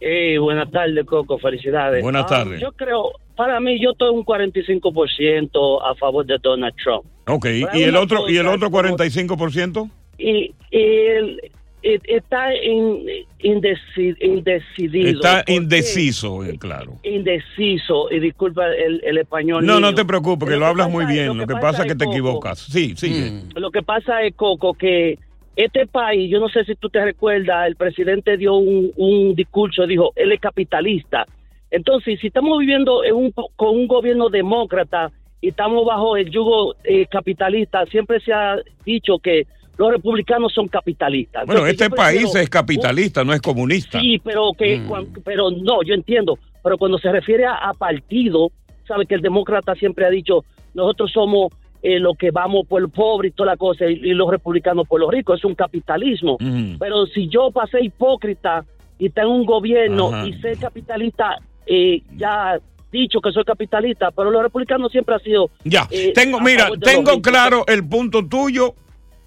Eh, 0.00 0.38
buenas 0.38 0.70
tardes, 0.70 1.04
Coco, 1.04 1.38
felicidades. 1.38 2.02
Buenas 2.02 2.24
Ah, 2.24 2.26
tardes. 2.28 2.60
yo 2.60 2.72
creo, 2.72 3.10
para 3.36 3.60
mí, 3.60 3.78
yo 3.80 3.90
estoy 3.90 4.08
un 4.10 4.24
45% 4.24 5.80
a 5.82 5.94
favor 5.96 6.24
de 6.24 6.38
Donald 6.42 6.74
Trump. 6.82 7.04
Ok, 7.26 7.46
¿y 7.74 7.82
el 7.82 7.96
otro 7.96 8.28
y 8.28 8.36
el 8.38 8.46
otro 8.46 8.70
45%? 8.70 9.90
Y, 10.18 10.28
y 10.30 10.52
eh, 10.72 11.36
está 11.82 12.54
in- 12.54 13.06
indeci- 13.42 14.16
indecidido. 14.20 15.20
Está 15.20 15.44
indeciso, 15.46 16.44
eh, 16.44 16.58
claro. 16.58 16.94
Indeciso, 17.02 18.10
y 18.10 18.20
disculpa 18.20 18.66
el, 18.74 19.00
el 19.04 19.18
español. 19.18 19.64
No, 19.64 19.80
no 19.80 19.94
te 19.94 20.04
preocupes, 20.04 20.48
que 20.48 20.54
Lo 20.54 20.60
lo 20.60 20.66
hablas 20.66 20.86
pasa- 20.88 20.98
muy 20.98 21.06
bien. 21.12 21.36
Lo 21.38 21.46
que 21.46 21.54
pasa 21.54 21.82
es 21.82 21.88
que 21.88 21.94
te 21.98 22.04
Coco, 22.04 22.12
equivocas. 22.16 22.58
Sí, 22.58 22.94
sigue. 22.96 23.42
Lo 23.54 23.70
que 23.70 23.82
pasa 23.82 24.22
es, 24.22 24.34
Coco, 24.34 24.74
que 24.74 25.18
este 25.56 25.86
país, 25.86 26.30
yo 26.30 26.38
no 26.40 26.48
sé 26.48 26.64
si 26.64 26.74
tú 26.74 26.88
te 26.88 27.04
recuerdas, 27.04 27.66
el 27.66 27.76
presidente 27.76 28.36
dio 28.36 28.54
un, 28.54 28.92
un 28.96 29.34
discurso, 29.34 29.86
dijo, 29.86 30.12
él 30.16 30.32
es 30.32 30.40
capitalista. 30.40 31.26
Entonces, 31.70 32.18
si 32.20 32.26
estamos 32.28 32.58
viviendo 32.58 33.04
en 33.04 33.14
un, 33.14 33.32
con 33.32 33.76
un 33.76 33.86
gobierno 33.86 34.28
demócrata 34.28 35.10
y 35.40 35.48
estamos 35.48 35.86
bajo 35.86 36.16
el 36.16 36.30
yugo 36.30 36.74
eh, 36.84 37.06
capitalista, 37.10 37.86
siempre 37.86 38.20
se 38.20 38.32
ha 38.32 38.56
dicho 38.84 39.18
que 39.18 39.46
los 39.80 39.90
republicanos 39.92 40.52
son 40.52 40.68
capitalistas. 40.68 41.46
Bueno, 41.46 41.60
Entonces, 41.66 41.80
este 41.80 41.90
prefiero 41.96 42.22
país 42.28 42.34
es 42.36 42.50
capitalista, 42.50 43.24
no 43.24 43.32
es 43.32 43.40
comunista. 43.40 43.98
Sí, 43.98 44.20
pero 44.22 44.52
que 44.52 44.78
Mm. 44.78 45.22
pero 45.24 45.50
no, 45.50 45.82
yo 45.82 45.94
entiendo, 45.94 46.38
pero 46.62 46.76
cuando 46.76 46.98
se 46.98 47.10
refiere 47.10 47.46
a, 47.46 47.54
a 47.54 47.72
partido, 47.72 48.50
sabe 48.86 49.06
que 49.06 49.14
el 49.14 49.22
demócrata 49.22 49.74
siempre 49.74 50.04
ha 50.04 50.10
dicho, 50.10 50.44
nosotros 50.74 51.10
somos 51.12 51.52
eh, 51.82 51.98
los 51.98 52.14
que 52.18 52.30
vamos 52.30 52.66
por 52.66 52.82
el 52.82 52.90
pobre 52.90 53.28
y 53.28 53.30
toda 53.30 53.52
la 53.52 53.56
cosa 53.56 53.86
y, 53.86 53.94
y 53.94 54.12
los 54.12 54.30
republicanos 54.30 54.86
por 54.86 55.00
los 55.00 55.10
ricos, 55.10 55.38
es 55.38 55.44
un 55.46 55.54
capitalismo. 55.54 56.34
Ujú. 56.34 56.76
Pero 56.78 57.06
si 57.06 57.26
yo 57.28 57.50
pasé 57.50 57.82
hipócrita 57.82 58.66
y 58.98 59.08
tengo 59.08 59.34
un 59.34 59.46
gobierno 59.46 60.08
Ajá. 60.12 60.26
y 60.26 60.34
ser 60.42 60.58
capitalista, 60.58 61.38
eh, 61.66 62.02
ya 62.18 62.58
dicho 62.92 63.20
que 63.22 63.32
soy 63.32 63.44
capitalista, 63.44 64.10
pero 64.10 64.30
los 64.30 64.42
republicanos 64.42 64.92
siempre 64.92 65.14
han 65.14 65.22
sido 65.22 65.48
Ya, 65.64 65.86
eh, 65.90 66.12
tengo, 66.14 66.38
mira, 66.40 66.68
tengo 66.82 67.22
claro 67.22 67.64
el 67.66 67.86
punto 67.88 68.26
tuyo, 68.28 68.74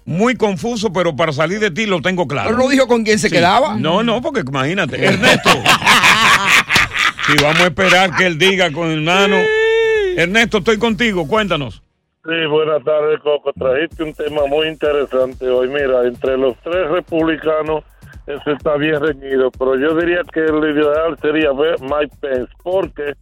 muy 0.06 0.34
confuso, 0.36 0.92
pero 0.92 1.16
para 1.16 1.32
salir 1.32 1.60
de 1.60 1.70
ti 1.70 1.86
lo 1.86 2.00
tengo 2.02 2.26
claro. 2.28 2.50
Pero 2.50 2.62
no 2.62 2.68
dijo 2.68 2.86
con 2.86 3.04
quién 3.04 3.18
se 3.18 3.28
Sí. 3.28 3.34
quedaba. 3.34 3.76
No, 3.76 4.02
no, 4.02 4.20
porque 4.20 4.40
imagínate, 4.40 5.02
Ernesto. 5.04 5.50
si 7.26 7.42
vamos 7.42 7.60
a 7.60 7.66
esperar 7.66 8.14
que 8.16 8.26
él 8.26 8.38
diga 8.38 8.70
con 8.72 8.88
el 8.90 9.04
nano. 9.04 9.36
Ernesto, 10.16 10.58
estoy 10.58 10.78
contigo, 10.78 11.26
cuéntanos. 11.26 11.82
Sí, 12.24 12.46
buenas 12.48 12.82
tardes, 12.84 13.20
Coco. 13.20 13.52
Trajiste 13.52 14.02
un 14.02 14.14
tema 14.14 14.46
muy 14.46 14.68
interesante 14.68 15.46
hoy. 15.48 15.68
Mira, 15.68 16.06
entre 16.06 16.38
los 16.38 16.56
tres 16.62 16.88
republicanos, 16.88 17.84
eso 18.26 18.50
está 18.50 18.76
bien 18.76 19.00
reñido, 19.00 19.50
pero 19.50 19.78
yo 19.78 19.94
diría 19.96 20.20
que 20.32 20.40
el 20.40 20.76
ideal 20.76 21.18
sería 21.20 21.52
ver 21.52 21.76
Mike 21.80 22.16
Pence, 22.20 22.50
porque 22.62 23.14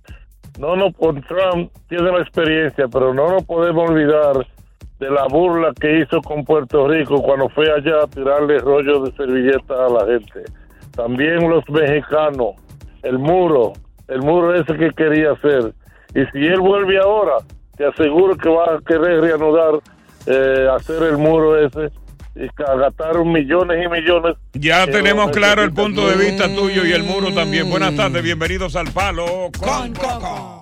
no 0.60 0.76
nos, 0.76 0.94
por 0.94 1.20
Trump 1.22 1.72
tiene 1.88 2.12
la 2.12 2.20
experiencia, 2.22 2.86
pero 2.86 3.12
no 3.12 3.28
nos 3.30 3.44
podemos 3.44 3.90
olvidar 3.90 4.46
de 5.02 5.10
la 5.10 5.26
burla 5.26 5.72
que 5.80 5.98
hizo 5.98 6.22
con 6.22 6.44
Puerto 6.44 6.86
Rico 6.86 7.20
cuando 7.20 7.48
fue 7.48 7.64
allá 7.68 8.04
a 8.04 8.06
tirarle 8.06 8.60
rollo 8.60 9.02
de 9.02 9.12
servilletas 9.16 9.76
a 9.76 9.88
la 9.88 10.06
gente. 10.06 10.44
También 10.92 11.50
los 11.50 11.68
mexicanos, 11.68 12.54
el 13.02 13.18
muro, 13.18 13.72
el 14.06 14.22
muro 14.22 14.54
ese 14.54 14.76
que 14.76 14.90
quería 14.92 15.32
hacer. 15.32 15.74
Y 16.14 16.24
si 16.30 16.46
él 16.46 16.60
vuelve 16.60 17.00
ahora, 17.00 17.38
te 17.76 17.84
aseguro 17.84 18.36
que 18.36 18.48
va 18.48 18.76
a 18.76 18.78
querer 18.86 19.20
reanudar, 19.22 19.80
eh, 20.26 20.68
hacer 20.72 21.02
el 21.02 21.18
muro 21.18 21.58
ese 21.58 21.90
y 22.36 22.46
gastaron 22.56 23.32
millones 23.32 23.84
y 23.84 23.88
millones. 23.88 24.36
Ya 24.52 24.86
tenemos 24.86 25.32
claro 25.32 25.64
el 25.64 25.72
punto 25.72 26.08
de 26.08 26.14
vista 26.14 26.44
tuyo 26.54 26.86
y 26.86 26.92
el 26.92 27.02
muro 27.02 27.34
también. 27.34 27.68
Buenas 27.68 27.96
tardes, 27.96 28.22
bienvenidos 28.22 28.76
al 28.76 28.92
Palo 28.92 29.50
con 29.58 29.92
Coco. 29.94 30.61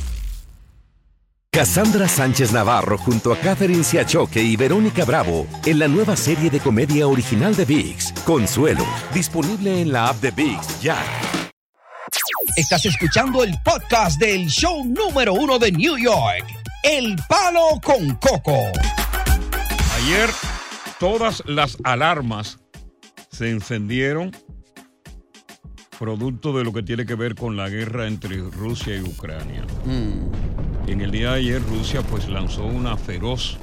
Cassandra 1.53 2.07
Sánchez 2.07 2.53
Navarro 2.53 2.97
junto 2.97 3.33
a 3.33 3.37
Catherine 3.37 3.83
Siachoque 3.83 4.41
y 4.41 4.55
Verónica 4.55 5.03
Bravo 5.03 5.45
en 5.65 5.79
la 5.79 5.89
nueva 5.89 6.15
serie 6.15 6.49
de 6.49 6.61
comedia 6.61 7.09
original 7.09 7.53
de 7.57 7.65
VIX, 7.65 8.13
Consuelo, 8.23 8.85
disponible 9.13 9.81
en 9.81 9.91
la 9.91 10.07
app 10.07 10.21
de 10.21 10.31
VIX 10.31 10.81
ya. 10.81 10.97
Estás 12.55 12.85
escuchando 12.85 13.43
el 13.43 13.53
podcast 13.65 14.17
del 14.17 14.47
show 14.47 14.85
número 14.85 15.33
uno 15.33 15.59
de 15.59 15.73
New 15.73 15.97
York, 15.97 16.45
El 16.83 17.17
Palo 17.27 17.81
con 17.83 18.15
Coco. 18.15 18.71
Ayer 19.97 20.29
todas 20.99 21.43
las 21.45 21.77
alarmas 21.83 22.59
se 23.29 23.49
encendieron 23.49 24.31
producto 25.99 26.57
de 26.57 26.63
lo 26.63 26.71
que 26.71 26.81
tiene 26.81 27.05
que 27.05 27.15
ver 27.15 27.35
con 27.35 27.55
la 27.55 27.69
guerra 27.69 28.07
entre 28.07 28.37
Rusia 28.37 28.95
y 28.95 29.01
Ucrania. 29.01 29.63
En 30.91 30.99
el 30.99 31.09
día 31.09 31.31
de 31.31 31.37
ayer 31.37 31.63
Rusia 31.63 32.01
pues 32.01 32.27
lanzó 32.27 32.65
una 32.65 32.97
feroz, 32.97 33.57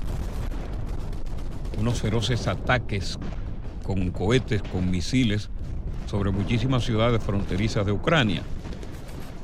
unos 1.79 2.01
feroces 2.01 2.47
ataques 2.49 3.19
con 3.83 4.11
cohetes, 4.13 4.63
con 4.63 4.91
misiles 4.91 5.51
sobre 6.07 6.31
muchísimas 6.31 6.85
ciudades 6.85 7.23
fronterizas 7.23 7.85
de 7.85 7.93
Ucrania. 7.93 8.41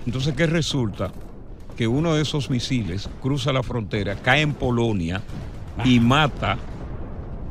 Entonces, 0.07 0.33
¿qué 0.35 0.47
resulta? 0.47 1.13
Que 1.77 1.87
uno 1.87 2.15
de 2.15 2.23
esos 2.23 2.49
misiles 2.49 3.11
cruza 3.21 3.53
la 3.53 3.63
frontera, 3.63 4.15
cae 4.15 4.41
en 4.41 4.55
Polonia 4.55 5.21
y 5.85 6.01
mata 6.01 6.57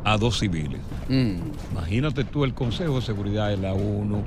a 0.04 0.18
dos 0.18 0.40
civiles. 0.40 0.82
Imagínate 1.72 2.24
tú 2.24 2.44
el 2.44 2.56
Consejo 2.56 2.96
de 2.96 3.02
Seguridad 3.04 3.50
de 3.50 3.58
la 3.58 3.74
ONU 3.74 4.24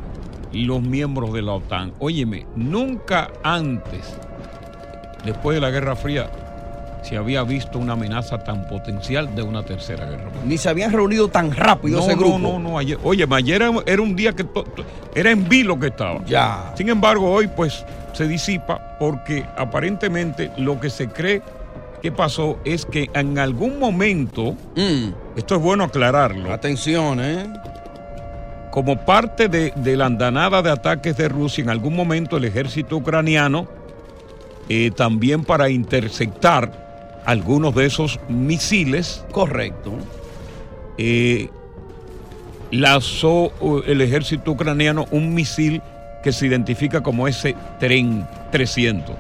y 0.53 0.67
los 0.67 0.81
miembros 0.83 1.33
de 1.33 1.43
la 1.43 1.55
OTAN. 1.55 1.95
Óyeme, 1.99 2.47
nunca 2.55 3.33
antes, 3.43 4.17
después 5.27 5.55
de 5.57 5.61
la 5.61 5.71
Guerra 5.71 5.95
Fría, 5.97 6.29
se 7.03 7.17
había 7.17 7.45
visto 7.45 7.79
una 7.79 7.93
amenaza 7.93 8.39
tan 8.39 8.67
potencial 8.67 9.33
de 9.37 9.43
una 9.43 9.63
tercera 9.63 10.07
guerra 10.07 10.25
mundial. 10.25 10.49
Ni 10.49 10.59
se 10.59 10.69
habían 10.69 10.91
reunido 10.93 11.29
tan 11.29 11.55
rápido 11.55 11.99
No, 11.99 12.05
ese 12.05 12.15
no, 12.17 12.21
grupo. 12.21 12.39
no, 12.39 12.59
no, 12.59 12.79
ayer, 12.79 12.99
oye, 13.05 13.25
ayer 13.31 13.63
era, 13.87 14.01
un 14.03 14.17
día 14.17 14.33
que 14.33 14.43
to- 14.43 14.65
to- 14.65 14.85
era 15.15 15.31
en 15.31 15.49
vilo 15.49 15.79
que 15.79 15.89
estaba. 15.89 16.25
Ya. 16.27 16.73
Sin 16.77 16.89
embargo, 16.89 17.31
hoy 17.31 17.47
pues 17.47 17.85
se 18.13 18.27
disipa 18.27 18.97
porque 18.99 19.45
aparentemente 19.57 20.51
lo 20.57 20.81
que 20.81 20.91
se 20.91 21.09
cree 21.09 21.43
que 22.03 22.11
pasó 22.11 22.59
es 22.65 22.85
que 22.85 23.09
en 23.15 23.39
algún 23.39 23.79
momento, 23.79 24.55
esto 25.37 25.55
es 25.57 25.63
bueno 25.63 25.85
aclararlo. 25.85 26.49
Mm. 26.49 26.53
Atención, 26.53 27.21
¿eh? 27.23 27.47
Como 28.73 28.97
parte 28.99 29.49
de, 29.49 29.73
de 29.77 29.97
la 29.97 30.07
andanada 30.07 30.61
de 30.61 30.71
ataques 30.71 31.17
de 31.17 31.29
Rusia, 31.29 31.63
en 31.63 31.71
algún 31.71 31.95
momento 31.97 32.37
el 32.37 32.45
ejército 32.45 32.97
ucraniano, 32.97 33.67
eh, 34.69 34.91
también 34.91 35.45
para 35.45 35.69
interceptar 35.71 37.23
algunos 37.25 37.75
de 37.75 37.87
esos 37.87 38.21
misiles. 38.29 39.25
Correcto. 39.33 39.93
eh, 40.99 41.49
lanzó 42.71 43.53
uh, 43.61 43.83
el 43.87 44.01
ejército 44.01 44.51
ucraniano 44.51 45.07
un 45.11 45.35
misil 45.35 45.81
que 46.23 46.33
se 46.33 46.47
identifica 46.47 47.03
como 47.03 47.29
ese 47.29 47.55
tren 47.79 48.27
300. 48.51 49.15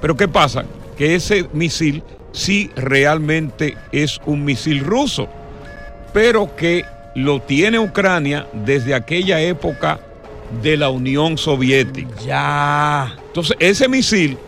Pero 0.00 0.16
¿qué 0.16 0.28
pasa? 0.28 0.64
Que 0.98 1.14
ese 1.14 1.46
misil 1.54 2.02
sí 2.32 2.70
realmente 2.76 3.76
es 3.92 4.20
un 4.26 4.44
misil 4.44 4.80
ruso, 4.80 5.28
pero 6.12 6.54
que 6.54 6.84
lo 7.14 7.40
tiene 7.40 7.78
Ucrania 7.78 8.46
desde 8.52 8.94
aquella 8.94 9.40
época 9.40 10.00
de 10.62 10.76
la 10.76 10.90
Unión 10.90 11.38
Soviética. 11.38 12.14
Ya. 12.24 13.16
Entonces, 13.26 13.56
ese 13.60 13.88
misil, 13.88 14.38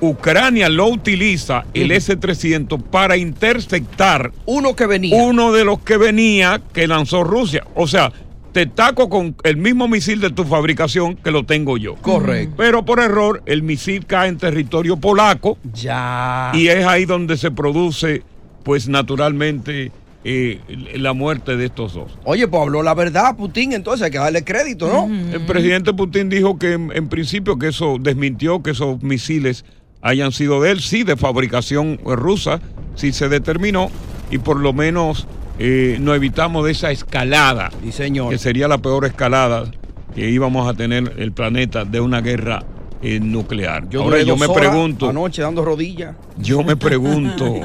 Ucrania 0.00 0.68
lo 0.68 0.86
utiliza, 0.88 1.64
el 1.72 1.90
S-300, 1.92 2.82
para 2.82 3.16
interceptar 3.16 4.32
uno 4.44 4.76
que 4.76 4.86
venía. 4.86 5.22
Uno 5.22 5.52
de 5.52 5.64
los 5.64 5.80
que 5.80 5.96
venía 5.96 6.60
que 6.72 6.86
lanzó 6.86 7.24
Rusia. 7.24 7.64
O 7.74 7.86
sea, 7.86 8.12
te 8.52 8.66
taco 8.66 9.08
con 9.08 9.36
el 9.42 9.56
mismo 9.56 9.88
misil 9.88 10.20
de 10.20 10.30
tu 10.30 10.44
fabricación 10.44 11.16
que 11.16 11.30
lo 11.30 11.44
tengo 11.44 11.76
yo. 11.76 11.96
Correcto. 11.96 12.54
Pero 12.56 12.84
por 12.84 13.00
error, 13.00 13.42
el 13.46 13.62
misil 13.62 14.06
cae 14.06 14.28
en 14.28 14.38
territorio 14.38 14.96
polaco. 14.96 15.58
Ya. 15.74 16.52
Y 16.54 16.68
es 16.68 16.84
ahí 16.86 17.04
donde 17.04 17.36
se 17.36 17.50
produce, 17.50 18.22
pues 18.64 18.88
naturalmente, 18.88 19.92
eh, 20.28 20.60
la 20.96 21.12
muerte 21.12 21.56
de 21.56 21.66
estos 21.66 21.94
dos. 21.94 22.18
Oye, 22.24 22.48
pues 22.48 22.60
habló 22.60 22.82
la 22.82 22.94
verdad, 22.94 23.36
Putin, 23.36 23.72
entonces 23.72 24.04
hay 24.04 24.10
que 24.10 24.18
darle 24.18 24.42
crédito, 24.42 24.88
¿no? 24.88 25.06
El 25.32 25.46
presidente 25.46 25.92
Putin 25.92 26.28
dijo 26.28 26.58
que 26.58 26.72
en, 26.72 26.90
en 26.92 27.08
principio 27.08 27.60
que 27.60 27.68
eso 27.68 27.96
desmintió 28.00 28.60
que 28.60 28.72
esos 28.72 29.00
misiles 29.04 29.64
hayan 30.02 30.32
sido 30.32 30.60
de 30.60 30.72
él, 30.72 30.80
sí, 30.80 31.04
de 31.04 31.16
fabricación 31.16 32.00
rusa, 32.04 32.60
sí 32.96 33.12
se 33.12 33.28
determinó 33.28 33.88
y 34.28 34.38
por 34.38 34.58
lo 34.58 34.72
menos 34.72 35.28
eh, 35.60 35.96
nos 36.00 36.16
evitamos 36.16 36.64
de 36.64 36.72
esa 36.72 36.90
escalada, 36.90 37.70
que 37.80 38.38
sería 38.38 38.66
la 38.66 38.78
peor 38.78 39.04
escalada 39.04 39.70
que 40.12 40.28
íbamos 40.28 40.68
a 40.68 40.74
tener 40.74 41.14
el 41.18 41.30
planeta 41.30 41.84
de 41.84 42.00
una 42.00 42.20
guerra 42.20 42.64
eh, 43.00 43.20
nuclear. 43.20 43.88
Yo 43.88 44.02
Ahora 44.02 44.22
yo 44.22 44.36
me 44.36 44.48
pregunto, 44.48 45.08
Anoche 45.08 45.42
dando 45.42 45.64
rodillas. 45.64 46.16
yo 46.36 46.64
me 46.64 46.74
pregunto, 46.76 47.60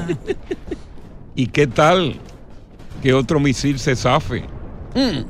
¿y 1.34 1.48
qué 1.48 1.66
tal 1.66 2.20
que 3.02 3.12
otro 3.12 3.40
misil 3.40 3.78
se 3.78 3.96
zafe? 3.96 4.44
Mm. 4.94 5.24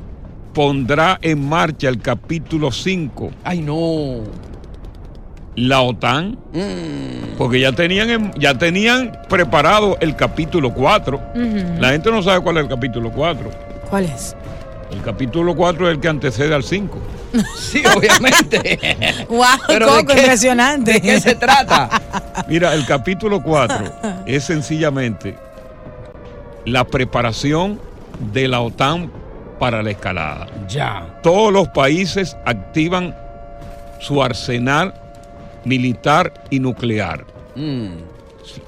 Pondrá 0.52 1.18
en 1.22 1.48
marcha 1.48 1.88
el 1.88 1.98
capítulo 2.00 2.70
5. 2.70 3.30
Ay, 3.42 3.61
no. 3.61 4.20
La 5.56 5.80
OTAN. 5.82 6.38
Mm. 6.52 7.37
Porque 7.38 7.61
ya 7.61 7.72
tenían, 7.72 8.11
en- 8.11 8.32
ya 8.38 8.56
tenían 8.56 9.12
preparado 9.28 9.96
el 10.00 10.14
capítulo 10.16 10.72
4. 10.72 11.16
Ujú. 11.35 11.80
La 11.80 11.90
gente 11.90 12.11
no 12.11 12.22
sabe 12.22 12.40
cuál 12.42 12.58
es 12.58 12.64
el 12.64 12.68
capítulo 12.68 13.11
4. 13.11 13.50
¿Cuál 13.90 14.04
es? 14.06 14.37
El 14.90 15.00
capítulo 15.02 15.54
4 15.56 15.88
es 15.88 15.94
el 15.94 16.00
que 16.00 16.08
antecede 16.08 16.54
al 16.54 16.62
5. 16.64 16.98
Sí, 17.56 17.82
obviamente. 17.96 18.78
¡Wow! 19.30 19.46
Pero 19.66 19.87
¿de 19.87 19.92
Coco, 20.02 20.12
qué- 20.14 20.20
impresionante. 20.20 20.92
¿De 20.92 21.00
qué 21.00 21.18
se 21.20 21.35
trata? 21.35 21.88
Mira, 22.46 22.74
el 22.74 22.85
capítulo 22.85 23.42
4 23.42 23.90
es 24.26 24.44
sencillamente 24.44 25.35
la 26.64 26.85
preparación 26.85 27.81
de 28.33 28.48
la 28.48 28.61
OTAN 28.61 29.11
para 29.59 29.83
la 29.83 29.90
escalada. 29.90 30.46
Ya. 30.68 31.20
Todos 31.22 31.53
los 31.53 31.68
países 31.68 32.37
activan 32.44 33.14
su 34.01 34.22
arsenal 34.22 34.94
militar 35.64 36.33
y 36.51 36.59
nuclear. 36.59 37.25
Mm. 37.55 37.92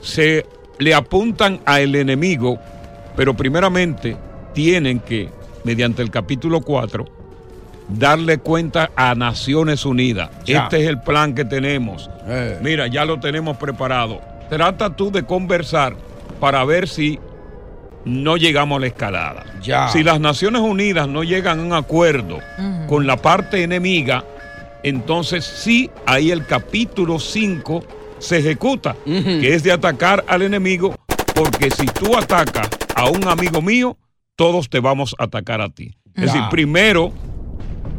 Se 0.01 0.47
le 0.79 0.95
apuntan 0.95 1.61
al 1.65 1.95
enemigo, 1.95 2.59
pero 3.17 3.35
primeramente 3.35 4.17
tienen 4.53 5.01
que, 5.01 5.29
mediante 5.65 6.03
el 6.03 6.11
capítulo 6.11 6.61
4, 6.61 7.05
darle 7.89 8.39
cuenta 8.39 8.91
a 8.97 9.15
Naciones 9.15 9.85
Unidas. 9.85 10.31
Ya. 10.45 10.65
Este 10.65 10.83
es 10.83 10.89
el 10.89 11.01
plan 11.01 11.35
que 11.35 11.45
tenemos. 11.45 12.11
Eh. 12.27 12.59
Mira, 12.63 12.87
ya 12.87 13.05
lo 13.05 13.21
tenemos 13.21 13.57
preparado. 13.57 14.21
Trata 14.49 14.95
tú 14.95 15.11
de 15.11 15.25
conversar 15.25 15.97
para 16.41 16.65
ver 16.65 16.89
si 16.89 17.19
no 18.05 18.37
llegamos 18.37 18.77
a 18.77 18.81
la 18.81 18.87
escalada. 18.87 19.45
Ya. 19.63 19.89
Si 19.89 20.03
las 20.03 20.21
Naciones 20.21 20.61
Unidas 20.61 21.09
no 21.09 21.25
llegan 21.25 21.61
a 21.61 21.63
un 21.63 21.73
acuerdo 21.73 22.39
con 22.89 23.07
la 23.07 23.17
parte 23.17 23.63
enemiga, 23.63 24.25
entonces 24.83 25.45
sí, 25.45 25.91
ahí 26.07 26.31
el 26.31 26.47
capítulo 26.47 27.19
5 27.19 27.85
se 28.19 28.39
ejecuta, 28.39 28.97
que 29.05 29.55
es 29.55 29.63
de 29.63 29.73
atacar 29.73 30.25
al 30.29 30.43
enemigo, 30.43 30.95
porque 31.35 31.71
si 31.71 31.87
tú 31.87 32.17
atacas 32.17 32.69
a 32.95 33.09
un 33.09 33.27
amigo 33.27 33.61
mío, 33.61 33.97
todos 34.37 34.69
te 34.69 34.81
vamos 34.81 35.15
a 35.19 35.25
atacar 35.25 35.61
a 35.61 35.69
ti. 35.69 35.95
Es 36.15 36.27
decir, 36.27 36.43
primero 36.51 37.13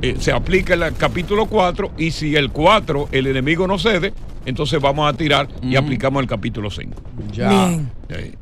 eh, 0.02 0.16
se 0.20 0.32
aplica 0.32 0.74
el 0.74 0.96
capítulo 0.96 1.48
4 1.48 1.92
y 1.98 2.12
si 2.12 2.36
el 2.36 2.52
4 2.52 3.10
el 3.12 3.28
enemigo 3.28 3.68
no 3.68 3.78
cede, 3.78 4.14
entonces 4.46 4.80
vamos 4.80 5.12
a 5.12 5.18
tirar 5.18 5.48
y 5.62 5.76
aplicamos 5.76 6.22
el 6.22 6.28
capítulo 6.28 6.70
5. 6.70 6.94
Ya. 7.32 7.50
Bien. 7.50 7.92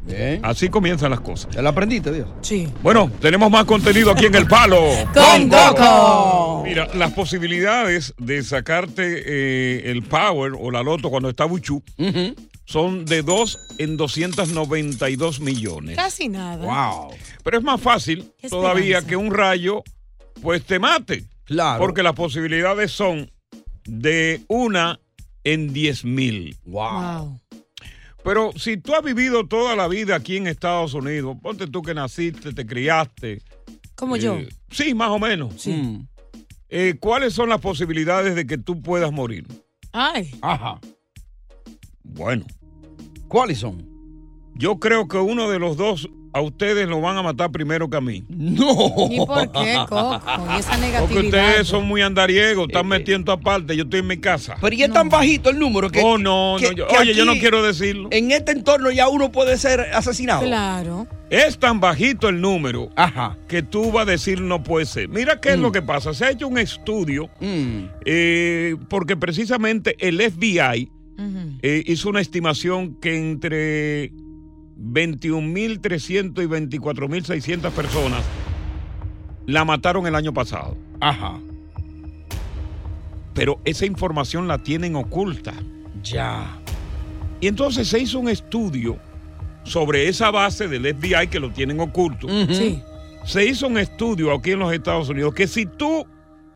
Eh, 0.07 0.39
Así 0.43 0.69
comienzan 0.69 1.11
las 1.11 1.21
cosas. 1.21 1.53
¿Ya 1.55 1.61
lo 1.61 1.69
aprendiste, 1.69 2.11
Dios? 2.11 2.27
Sí. 2.41 2.67
Bueno, 2.81 3.09
tenemos 3.21 3.49
más 3.49 3.65
contenido 3.65 4.11
aquí 4.11 4.25
en 4.25 4.35
El 4.35 4.45
Palo. 4.45 4.81
Con 5.13 5.49
Coco. 5.49 6.63
Mira, 6.65 6.87
las 6.95 7.13
posibilidades 7.13 8.13
de 8.17 8.43
sacarte 8.43 9.23
eh, 9.25 9.91
el 9.91 10.03
Power 10.03 10.53
o 10.59 10.71
la 10.71 10.83
Loto 10.83 11.09
cuando 11.09 11.29
está 11.29 11.45
Buchú 11.45 11.81
son 12.65 13.05
de 13.05 13.21
2 13.21 13.75
en 13.79 13.97
292 13.97 15.39
millones. 15.39 15.95
Casi 15.95 16.29
nada. 16.29 16.65
Wow. 16.65 17.11
Pero 17.43 17.57
es 17.57 17.63
más 17.63 17.81
fácil 17.81 18.31
todavía 18.49 19.01
que 19.01 19.15
un 19.15 19.33
rayo 19.33 19.83
pues 20.41 20.63
te 20.63 20.79
mate. 20.79 21.23
Claro. 21.45 21.79
Porque 21.79 22.03
las 22.03 22.13
posibilidades 22.13 22.91
son 22.91 23.31
de 23.85 24.41
una 24.47 24.99
en 25.43 25.73
10 25.73 26.05
mil. 26.05 26.57
Wow. 26.65 27.39
Pero 28.23 28.51
si 28.55 28.77
tú 28.77 28.95
has 28.95 29.03
vivido 29.03 29.47
toda 29.47 29.75
la 29.75 29.87
vida 29.87 30.15
aquí 30.15 30.37
en 30.37 30.47
Estados 30.47 30.93
Unidos, 30.93 31.37
ponte 31.41 31.67
tú 31.67 31.81
que 31.81 31.93
naciste, 31.93 32.53
te 32.53 32.65
criaste. 32.65 33.41
Como 33.95 34.15
eh, 34.15 34.19
yo. 34.19 34.37
Sí, 34.71 34.93
más 34.93 35.09
o 35.09 35.19
menos. 35.19 35.61
Sí. 35.61 35.99
Eh, 36.69 36.95
¿Cuáles 36.99 37.33
son 37.33 37.49
las 37.49 37.59
posibilidades 37.59 38.35
de 38.35 38.47
que 38.47 38.57
tú 38.57 38.81
puedas 38.81 39.11
morir? 39.11 39.45
Ay. 39.91 40.31
Ajá. 40.41 40.79
Bueno. 42.03 42.45
¿Cuáles 43.27 43.59
son? 43.59 43.85
Yo 44.55 44.79
creo 44.79 45.07
que 45.07 45.17
uno 45.17 45.49
de 45.49 45.59
los 45.59 45.75
dos 45.77 46.09
a 46.35 46.41
ustedes 46.41 46.87
lo 46.87 46.99
van 46.99 47.15
a 47.17 47.21
matar 47.21 47.51
primero 47.51 47.89
que 47.89 47.97
a 47.97 48.01
mí. 48.01 48.23
No. 48.29 49.07
¿Y 49.09 49.17
por 49.25 49.51
qué, 49.51 49.75
Coco? 49.87 50.21
Y 50.55 50.59
esa 50.59 50.71
Porque 50.71 50.81
negatividad. 50.81 51.23
ustedes 51.25 51.67
son 51.67 51.85
muy 51.87 52.01
andariegos, 52.01 52.67
están 52.67 52.87
metiendo 52.87 53.31
aparte, 53.31 53.75
yo 53.77 53.83
estoy 53.83 53.99
en 53.99 54.07
mi 54.07 54.17
casa. 54.17 54.57
Pero 54.59 54.75
y 54.75 54.83
es 54.83 54.91
tan 54.91 55.09
bajito 55.09 55.49
el 55.51 55.59
número 55.59 55.89
que. 55.89 56.01
Oh, 56.03 56.17
no, 56.17 56.55
que- 56.59 56.69
no, 56.69 56.71
yo- 56.73 56.87
que 56.87 56.97
oye, 56.97 57.13
yo 57.13 57.25
no 57.25 57.33
quiero 57.33 57.61
decirlo. 57.63 58.09
En 58.11 58.31
este 58.31 58.51
entorno 58.51 58.89
ya 58.91 59.07
uno 59.09 59.31
puede 59.31 59.57
ser 59.57 59.81
asesinado. 59.93 60.41
Claro. 60.43 61.07
Es 61.29 61.57
tan 61.57 61.79
bajito 61.79 62.29
el 62.29 62.41
número 62.41 62.89
que 63.47 63.63
tú 63.63 63.91
vas 63.91 64.07
a 64.07 64.11
decir 64.11 64.41
no 64.41 64.61
puede 64.63 64.85
ser. 64.85 65.09
Mira 65.09 65.39
qué 65.39 65.49
es 65.53 65.57
Mm. 65.57 65.61
lo 65.61 65.71
que 65.71 65.81
pasa. 65.81 66.13
Se 66.13 66.25
ha 66.25 66.29
hecho 66.31 66.47
un 66.47 66.57
estudio 66.59 67.29
eh, 68.05 68.75
porque 68.89 69.15
precisamente 69.17 69.95
el 69.99 70.19
FBI 70.21 70.89
eh, 71.61 71.83
hizo 71.85 72.09
una 72.09 72.21
estimación 72.21 72.95
que 72.99 73.15
entre 73.15 74.11
21.300 74.79 76.43
y 76.43 76.77
24.600 76.77 77.71
personas 77.71 78.23
la 79.45 79.65
mataron 79.65 80.07
el 80.07 80.15
año 80.15 80.33
pasado. 80.33 80.77
Ajá. 80.99 81.39
Pero 83.33 83.59
esa 83.65 83.85
información 83.85 84.47
la 84.47 84.59
tienen 84.59 84.95
oculta. 84.95 85.53
Ya. 86.03 86.57
Y 87.41 87.47
entonces 87.47 87.87
se 87.87 87.99
hizo 87.99 88.19
un 88.19 88.29
estudio 88.29 88.97
sobre 89.63 90.07
esa 90.07 90.31
base 90.31 90.67
del 90.67 90.93
FBI 90.95 91.27
que 91.27 91.39
lo 91.39 91.51
tienen 91.51 91.79
oculto. 91.79 92.27
Sí. 92.49 92.81
Se 93.25 93.45
hizo 93.45 93.67
un 93.67 93.77
estudio 93.77 94.33
aquí 94.33 94.51
en 94.51 94.59
los 94.59 94.73
Estados 94.73 95.09
Unidos 95.09 95.33
que 95.33 95.47
si 95.47 95.65
tú 95.65 96.05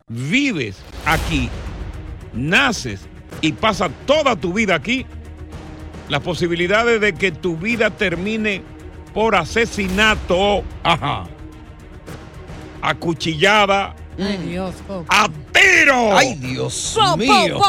vives 0.09 0.77
aquí, 1.05 1.49
naces 2.33 3.07
y 3.41 3.53
pasas 3.53 3.91
toda 4.05 4.35
tu 4.35 4.53
vida 4.53 4.75
aquí, 4.75 5.05
las 6.09 6.21
posibilidades 6.21 7.01
de 7.01 7.13
que 7.13 7.31
tu 7.31 7.57
vida 7.57 7.89
termine 7.89 8.61
por 9.13 9.35
asesinato, 9.35 10.63
acuchillada, 12.81 13.95
Ay, 14.19 14.37
Dios, 14.37 14.73
Coco. 14.87 15.05
a 15.09 15.27
tiro, 15.51 16.17
Ay, 16.17 16.33
Dios 16.35 16.97
mío. 17.17 17.59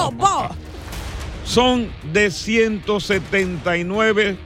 son 1.45 1.91
de 2.13 2.31
179 2.31 4.37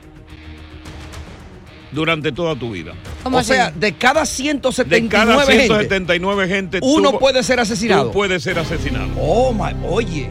durante 1.91 2.33
toda 2.33 2.55
tu 2.57 2.71
vida. 2.73 2.95
¿Cómo 3.23 3.37
O 3.37 3.41
así? 3.41 3.53
sea, 3.53 3.71
de 3.71 3.93
cada 3.93 4.25
179 4.27 5.03
De 5.03 5.09
cada 5.09 5.45
gente, 5.47 5.67
179 5.67 6.49
gente, 6.49 6.79
uno 6.83 7.13
tú- 7.13 7.19
puede 7.19 7.43
ser 7.43 7.61
asesinado. 7.61 8.07
Tú 8.07 8.13
puedes 8.13 8.43
ser 8.43 8.59
asesinado. 8.59 9.09
Oh, 9.19 9.53
my, 9.53 9.75
oye. 9.87 10.31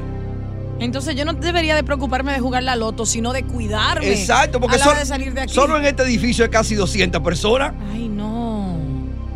Entonces 0.81 1.15
yo 1.15 1.23
no 1.25 1.33
debería 1.33 1.75
de 1.75 1.83
preocuparme 1.83 2.33
de 2.33 2.39
jugar 2.39 2.63
la 2.63 2.75
loto, 2.75 3.05
sino 3.05 3.31
de 3.33 3.43
cuidarme. 3.43 4.11
Exacto, 4.11 4.59
porque 4.59 4.75
a 4.75 4.79
la 4.79 4.83
sol- 4.83 4.91
hora 4.93 4.99
de 5.01 5.05
salir 5.05 5.33
de 5.33 5.41
aquí. 5.41 5.53
solo 5.53 5.77
en 5.77 5.85
este 5.85 6.03
edificio 6.03 6.43
hay 6.43 6.51
casi 6.51 6.75
200 6.75 7.21
personas. 7.21 7.73
Ay, 7.93 8.09
no. 8.09 8.77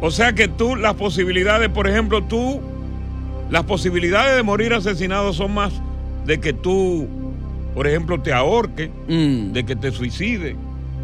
O 0.02 0.12
sea 0.12 0.34
que 0.34 0.48
tú, 0.48 0.76
las 0.76 0.96
posibilidades, 0.96 1.70
por 1.70 1.88
ejemplo, 1.88 2.24
tú, 2.24 2.60
las 3.50 3.64
posibilidades 3.64 4.36
de 4.36 4.44
morir 4.44 4.74
asesinado 4.74 5.32
son 5.34 5.54
más 5.54 5.72
de 6.26 6.40
que 6.40 6.52
tú, 6.52 7.08
por 7.76 7.88
ejemplo, 7.88 8.20
te 8.20 8.34
ahorques, 8.34 8.90
Mm. 9.08 9.54
de 9.54 9.64
que 9.66 9.76
te 9.76 9.92
suicides, 9.92 10.56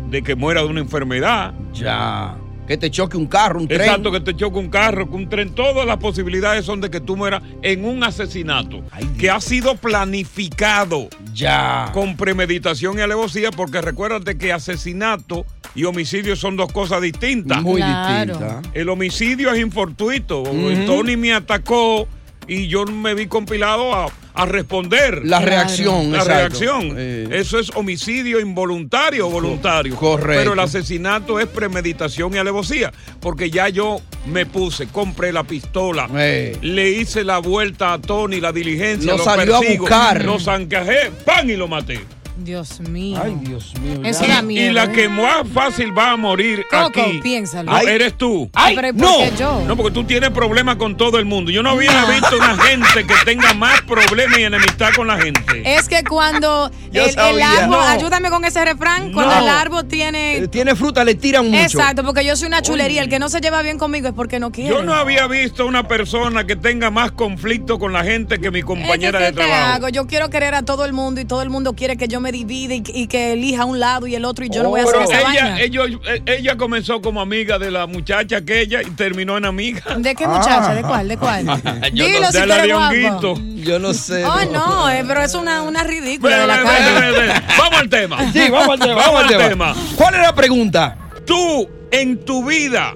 de 0.10 0.21
que 0.23 0.36
muera 0.36 0.62
de 0.62 0.67
una 0.67 0.80
enfermedad. 0.82 1.54
Ya. 1.73 2.36
Que 2.67 2.78
te 2.78 2.89
choque 2.89 3.17
un 3.17 3.26
carro, 3.26 3.60
un 3.60 3.67
tren. 3.67 3.82
Exacto, 3.82 4.12
que 4.12 4.21
te 4.21 4.36
choque 4.36 4.58
un 4.58 4.69
carro, 4.69 5.10
que 5.10 5.15
un 5.15 5.28
tren. 5.28 5.54
Todas 5.54 5.86
las 5.86 5.97
posibilidades 5.97 6.63
son 6.65 6.80
de 6.80 6.89
que 6.89 7.02
tú 7.02 7.17
mueras 7.17 7.41
en 7.62 7.84
un 7.84 8.04
asesinato 8.04 8.82
que 9.17 9.30
ha 9.30 9.41
sido 9.41 9.76
planificado. 9.76 11.08
Ya. 11.34 11.89
Con 11.93 12.15
premeditación 12.15 12.97
y 12.97 13.02
alevosía, 13.02 13.52
porque 13.52 13.82
recuérdate 13.82 14.38
que 14.38 14.54
asesinato 14.54 15.45
y 15.76 15.86
homicidio 15.86 16.36
son 16.36 16.56
dos 16.58 16.71
cosas 16.71 17.02
distintas. 17.02 17.62
Muy 17.62 17.82
Claro. 17.82 18.34
distintas. 18.34 18.63
El 18.74 18.89
homicidio 18.89 19.52
es 19.54 19.60
infortuito. 19.60 20.43
Tony 20.86 21.17
me 21.17 21.34
atacó 21.34 22.08
y 22.47 22.67
yo 22.67 22.86
me 22.86 23.13
vi 23.15 23.28
compilado 23.28 23.93
a, 23.93 24.08
a 24.34 24.46
responder. 24.46 25.26
La 25.26 25.39
reacción, 25.39 26.12
La 26.12 26.20
exacto. 26.20 26.60
reacción. 26.60 26.98
Eso 27.32 27.60
es 27.60 27.70
homicidio 27.76 28.39
involuntario 28.39 29.28
o 29.28 29.30
voluntario. 29.30 29.96
correcto. 29.96 30.39
Pero 30.41 30.54
el 30.54 30.60
asesinato 30.60 31.39
es 31.39 31.48
premeditación 31.48 32.34
y 32.34 32.38
alevosía. 32.38 32.91
Porque 33.20 33.50
ya 33.50 33.70
yo 33.70 34.02
me 34.28 34.46
puse, 34.46 34.88
compré 34.88 35.32
la 35.34 35.44
pistola, 35.44 36.10
Eh. 36.15 36.58
le 36.62 36.89
hice 36.91 37.24
la 37.24 37.39
vuelta 37.39 37.94
a 37.94 38.00
Tony, 38.02 38.39
la 38.39 38.52
diligencia, 38.52 39.12
Lo 39.12 39.17
lo 39.17 39.24
salió 39.24 39.56
a 39.58 39.60
persigo, 39.60 39.82
buscar. 39.84 40.26
Lo 40.26 40.39
zancajé, 40.39 41.12
pan 41.26 41.50
y 41.50 41.56
lo 41.56 41.67
maté. 41.67 42.00
Dios 42.43 42.80
mío. 42.82 43.19
Ay, 43.23 43.36
Dios 43.41 43.73
mío. 43.80 44.01
Eso 44.04 44.25
y, 44.25 44.27
da 44.27 44.41
y 44.51 44.69
la 44.71 44.91
que 44.91 45.08
más 45.10 45.47
fácil 45.54 45.97
va 45.97 46.12
a 46.12 46.17
morir 46.17 46.65
Coco, 46.69 47.01
aquí. 47.01 47.19
piénsalo. 47.21 47.71
Ay. 47.73 47.86
eres 47.88 48.17
tú. 48.17 48.49
Ay, 48.54 48.75
Pero, 48.75 48.88
¿y 48.89 48.93
por 48.93 49.01
no. 49.01 49.17
qué 49.17 49.32
yo? 49.38 49.63
No, 49.67 49.75
porque 49.77 49.91
tú 49.91 50.04
tienes 50.04 50.30
problemas 50.32 50.75
con 50.77 50.97
todo 50.97 51.19
el 51.19 51.25
mundo. 51.25 51.51
Yo 51.51 51.63
no 51.63 51.71
había 51.71 52.06
visto 52.06 52.36
una 52.38 52.58
gente 52.58 53.06
que 53.06 53.13
tenga 53.25 53.54
más 53.54 53.82
problemas 53.82 54.39
y 54.39 54.43
enemistad 54.43 54.89
con 54.95 55.08
la 55.08 55.17
gente. 55.19 55.41
Es 55.65 55.88
que 55.88 56.04
cuando 56.04 56.69
Yo 56.91 57.04
el, 57.04 57.10
el 57.10 57.15
sabía. 57.15 57.51
árbol, 57.63 57.69
No. 57.69 57.82
ayúdame 57.82 58.30
con 58.30 58.43
ese 58.45 58.63
refrán, 58.65 59.13
cuando 59.13 59.36
No. 59.36 59.41
el 59.41 59.49
árbol 59.49 59.88
tiene... 59.88 60.38
Eh, 60.38 60.47
Tiene 60.47 60.75
fruta, 60.75 61.04
le 61.04 61.15
tiran 61.15 61.45
mucho. 61.49 61.62
Exacto, 61.63 62.04
porque 62.04 62.25
yo 62.25 62.36
soy 62.36 62.47
una 62.47 62.62
chulería. 62.62 63.01
El 63.01 63.10
que 63.10 63.19
no 63.19 63.30
se 63.30 63.39
lleva 63.41 63.62
bien 63.62 63.77
conmigo 63.77 64.08
es 64.08 64.13
porque 64.13 64.39
no 64.39 64.51
quiere. 64.51 64.69
Yo 64.69 64.84
no 64.84 64.93
había 64.93 65.27
visto 65.27 65.65
una 65.65 65.88
persona 65.88 66.45
que 66.45 66.56
tenga 66.56 66.89
más 66.91 67.12
conflicto 67.12 67.80
con 67.80 67.93
la 67.93 68.04
gente 68.04 68.39
que 68.39 68.51
mi 68.51 68.60
Es 68.60 68.65
compañera 68.65 69.19
¿qué 69.19 69.25
de 69.25 69.32
te 69.32 69.38
trabajo. 69.38 69.71
hago? 69.73 69.89
Yo 69.89 70.08
quiero 70.08 70.30
querer 70.30 70.56
a 70.56 70.63
todo 70.63 70.86
el 70.86 70.93
mundo 70.93 71.21
y 71.21 71.25
todo 71.25 71.41
el 71.41 71.49
mundo 71.49 71.73
quiere 71.73 71.97
que 71.97 72.08
yo 72.08 72.19
me 72.19 72.31
divida 72.32 72.74
y, 72.76 72.84
y 72.94 73.08
que 73.08 73.34
elija 73.34 73.65
un 73.65 73.80
lado 73.80 74.08
y 74.08 74.15
el 74.15 74.26
otro 74.26 74.46
y 74.46 74.50
yo 74.50 74.63
no 74.63 74.70
voy 74.70 74.82
a 74.82 74.84
hacer 74.84 74.96
Oh, 74.96 75.00
Pero 75.08 75.12
esa 75.20 75.32
ella, 75.32 75.44
vaina. 75.44 75.62
ellos- 75.62 75.89
eh, 76.08 76.22
ella 76.26 76.58
comenzó 76.58 77.02
como 77.02 77.22
amiga 77.22 77.58
de 77.60 77.72
la 77.72 77.88
muchacha 77.88 78.38
aquella 78.38 78.82
y 78.82 78.91
terminó 78.91 79.38
en 79.38 79.46
amiga. 79.46 79.82
¿De 79.98 80.15
qué 80.15 80.28
muchacha? 80.28 80.74
¿De 80.74 80.82
cuál? 80.82 81.08
¿De 81.08 81.17
cuál? 81.17 81.46
Yo 81.94 82.06
Dilo 82.06 82.22
no 82.22 82.32
si 82.32 82.39
De 82.39 82.46
la 82.48 82.62
de. 82.63 83.63
Yo 83.63 83.80
no 83.80 83.94
sé. 83.94 84.26
Oh, 84.26 84.46
no, 84.52 84.89
eh, 84.89 85.04
pero 85.08 85.22
es 85.22 85.34
una, 85.34 85.62
una 85.63 85.84
ridícula 85.84 86.39
de 86.39 86.48
la 86.48 86.63
calle. 86.63 87.34
Vamos 87.58 87.80
al 87.80 87.89
tema. 87.89 88.32
Sí, 88.32 88.50
vamos 88.50 88.70
al 88.70 88.80
tema. 88.80 88.96
Vamos 88.96 89.24
al 89.24 89.38
tema. 89.38 89.76
¿Cuál 89.96 90.15
es 90.15 90.22
la 90.22 90.36
pregunta? 90.36 90.98
Tú 91.26 91.70
en 91.91 92.24
tu 92.26 92.46
vida 92.46 92.94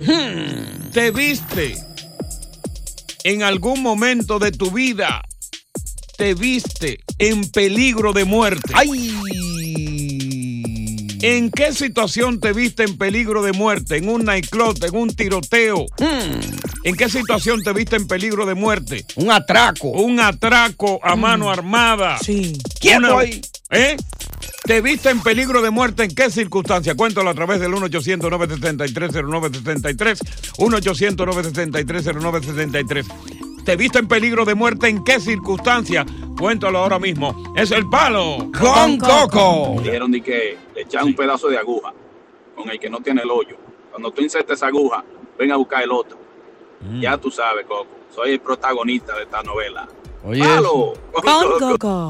te 0.93 1.11
viste 1.11 1.75
en 3.23 3.43
algún 3.43 3.81
momento 3.81 4.39
de 4.39 4.51
tu 4.51 4.71
vida 4.71 5.21
te 6.17 6.33
viste 6.33 6.99
en 7.19 7.49
peligro 7.49 8.13
de 8.13 8.25
muerte. 8.25 8.73
¿En 11.21 11.49
qué 11.49 11.73
situación 11.73 12.39
te 12.39 12.53
viste 12.53 12.83
en 12.83 12.97
peligro 12.97 13.41
de 13.41 13.51
muerte? 13.51 13.97
¿En 13.97 14.09
un 14.09 14.25
nightclub? 14.25 14.77
¿En 14.83 14.95
un 14.95 15.15
tiroteo? 15.15 15.87
¿En 16.83 16.95
qué 16.95 17.09
situación 17.09 17.63
te 17.63 17.73
viste 17.73 17.95
en 17.95 18.07
peligro 18.07 18.45
de 18.45 18.53
muerte? 18.53 19.05
Un 19.15 19.31
atraco. 19.31 19.89
Un 19.89 20.19
atraco 20.19 20.99
a 21.03 21.15
mano 21.15 21.49
armada. 21.49 22.19
Sí. 22.19 22.53
Quieto 22.79 23.17
ahí. 23.17 23.41
¿Eh? 23.71 23.97
¿Te 24.65 24.81
viste 24.81 25.09
en 25.09 25.21
peligro 25.21 25.61
de 25.61 25.71
muerte 25.71 26.03
en 26.03 26.13
qué 26.13 26.29
circunstancia? 26.29 26.95
Cuéntalo 26.95 27.29
a 27.29 27.33
través 27.33 27.59
del 27.59 27.71
1-800-973-0973. 27.73 30.19
1-800-973-0973. 30.57 33.05
¿Te 33.65 33.75
viste 33.75 33.97
en 33.97 34.07
peligro 34.07 34.45
de 34.45 34.53
muerte 34.53 34.87
en 34.87 35.03
qué 35.03 35.19
circunstancia? 35.19 36.05
Cuéntalo 36.37 36.77
ahora 36.77 36.99
mismo. 36.99 37.51
Es 37.55 37.71
el 37.71 37.89
palo. 37.89 38.51
Con 38.59 38.99
Coco. 38.99 39.81
Dijeron 39.81 40.11
de 40.11 40.21
que 40.21 40.55
le 40.75 40.81
echan 40.81 41.05
un 41.05 41.15
pedazo 41.15 41.47
de 41.47 41.57
aguja 41.57 41.91
con 42.55 42.69
el 42.69 42.79
que 42.79 42.91
no 42.91 42.99
tiene 42.99 43.23
el 43.23 43.31
hoyo. 43.31 43.57
Cuando 43.89 44.11
tú 44.11 44.21
insertes 44.21 44.57
esa 44.57 44.67
aguja 44.67 45.03
ven 45.39 45.51
a 45.51 45.55
buscar 45.55 45.81
el 45.81 45.91
otro. 45.91 46.15
Ya 46.99 47.17
tú 47.17 47.31
sabes, 47.31 47.65
Coco, 47.65 47.87
soy 48.13 48.33
el 48.33 48.39
protagonista 48.39 49.15
de 49.15 49.23
esta 49.23 49.41
novela. 49.41 49.87
Oye, 50.23 50.43
¡Palo! 50.43 50.93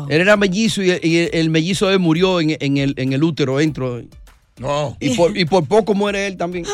Él 0.10 0.22
era 0.22 0.36
mellizo 0.36 0.84
y, 0.84 0.90
el, 0.92 1.30
el 1.32 1.50
mellizo 1.50 1.90
él 1.90 2.00
murió 2.00 2.42
en, 2.42 2.58
en 2.60 2.76
el, 2.76 2.94
en 2.98 3.14
el 3.14 3.24
útero 3.24 3.58
dentro. 3.58 4.02
No. 4.58 4.96
Y 5.02 5.16
por, 5.16 5.38
y 5.38 5.44
por 5.46 5.68
poco 5.68 5.94
muere 5.94 6.28
él 6.28 6.38
también. 6.38 6.66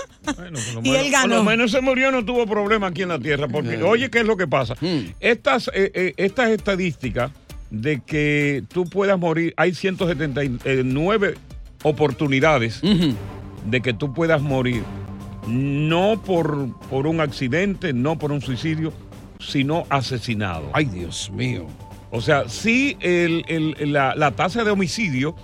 Y 0.83 0.89
él 0.95 1.11
Por 1.11 1.29
lo 1.29 1.35
ganó. 1.37 1.43
menos 1.43 1.71
se 1.71 1.81
murió, 1.81 2.11
no 2.11 2.23
tuvo 2.23 2.45
problema 2.45 2.87
aquí 2.87 3.01
en 3.01 3.09
la 3.09 3.17
Tierra. 3.19 3.47
Porque, 3.47 3.77
Sí. 3.77 3.81
oye, 3.81 4.09
¿qué 4.11 4.19
es 4.19 4.25
lo 4.25 4.37
que 4.37 4.47
pasa? 4.47 4.75
Hmm. 4.79 5.13
Estas, 5.19 5.67
eh, 5.73 5.91
eh, 5.95 6.13
estas 6.17 6.49
estadísticas 6.51 7.31
de 7.71 8.01
que 8.01 8.63
tú 8.71 8.85
puedas 8.85 9.17
morir, 9.17 9.53
hay 9.57 9.73
179 9.73 11.35
oportunidades 11.83 12.81
de 13.65 13.81
que 13.81 13.93
tú 13.93 14.13
puedas 14.13 14.41
morir. 14.41 14.83
No 15.47 16.21
por, 16.23 16.69
por 16.89 17.07
un 17.07 17.19
accidente, 17.19 17.93
no 17.93 18.19
por 18.19 18.31
un 18.31 18.41
suicidio, 18.41 18.93
sino 19.39 19.85
asesinado. 19.89 20.69
Ay, 20.73 20.85
Dios 20.85 21.31
mío. 21.31 21.65
O 22.11 22.19
sea, 22.21 22.49
sí, 22.49 22.97
el- 22.99 23.43
el- 23.47 23.93
la, 23.93 24.13
la 24.15 24.31
tasa 24.31 24.63
de 24.63 24.71
homicidio 24.71 25.35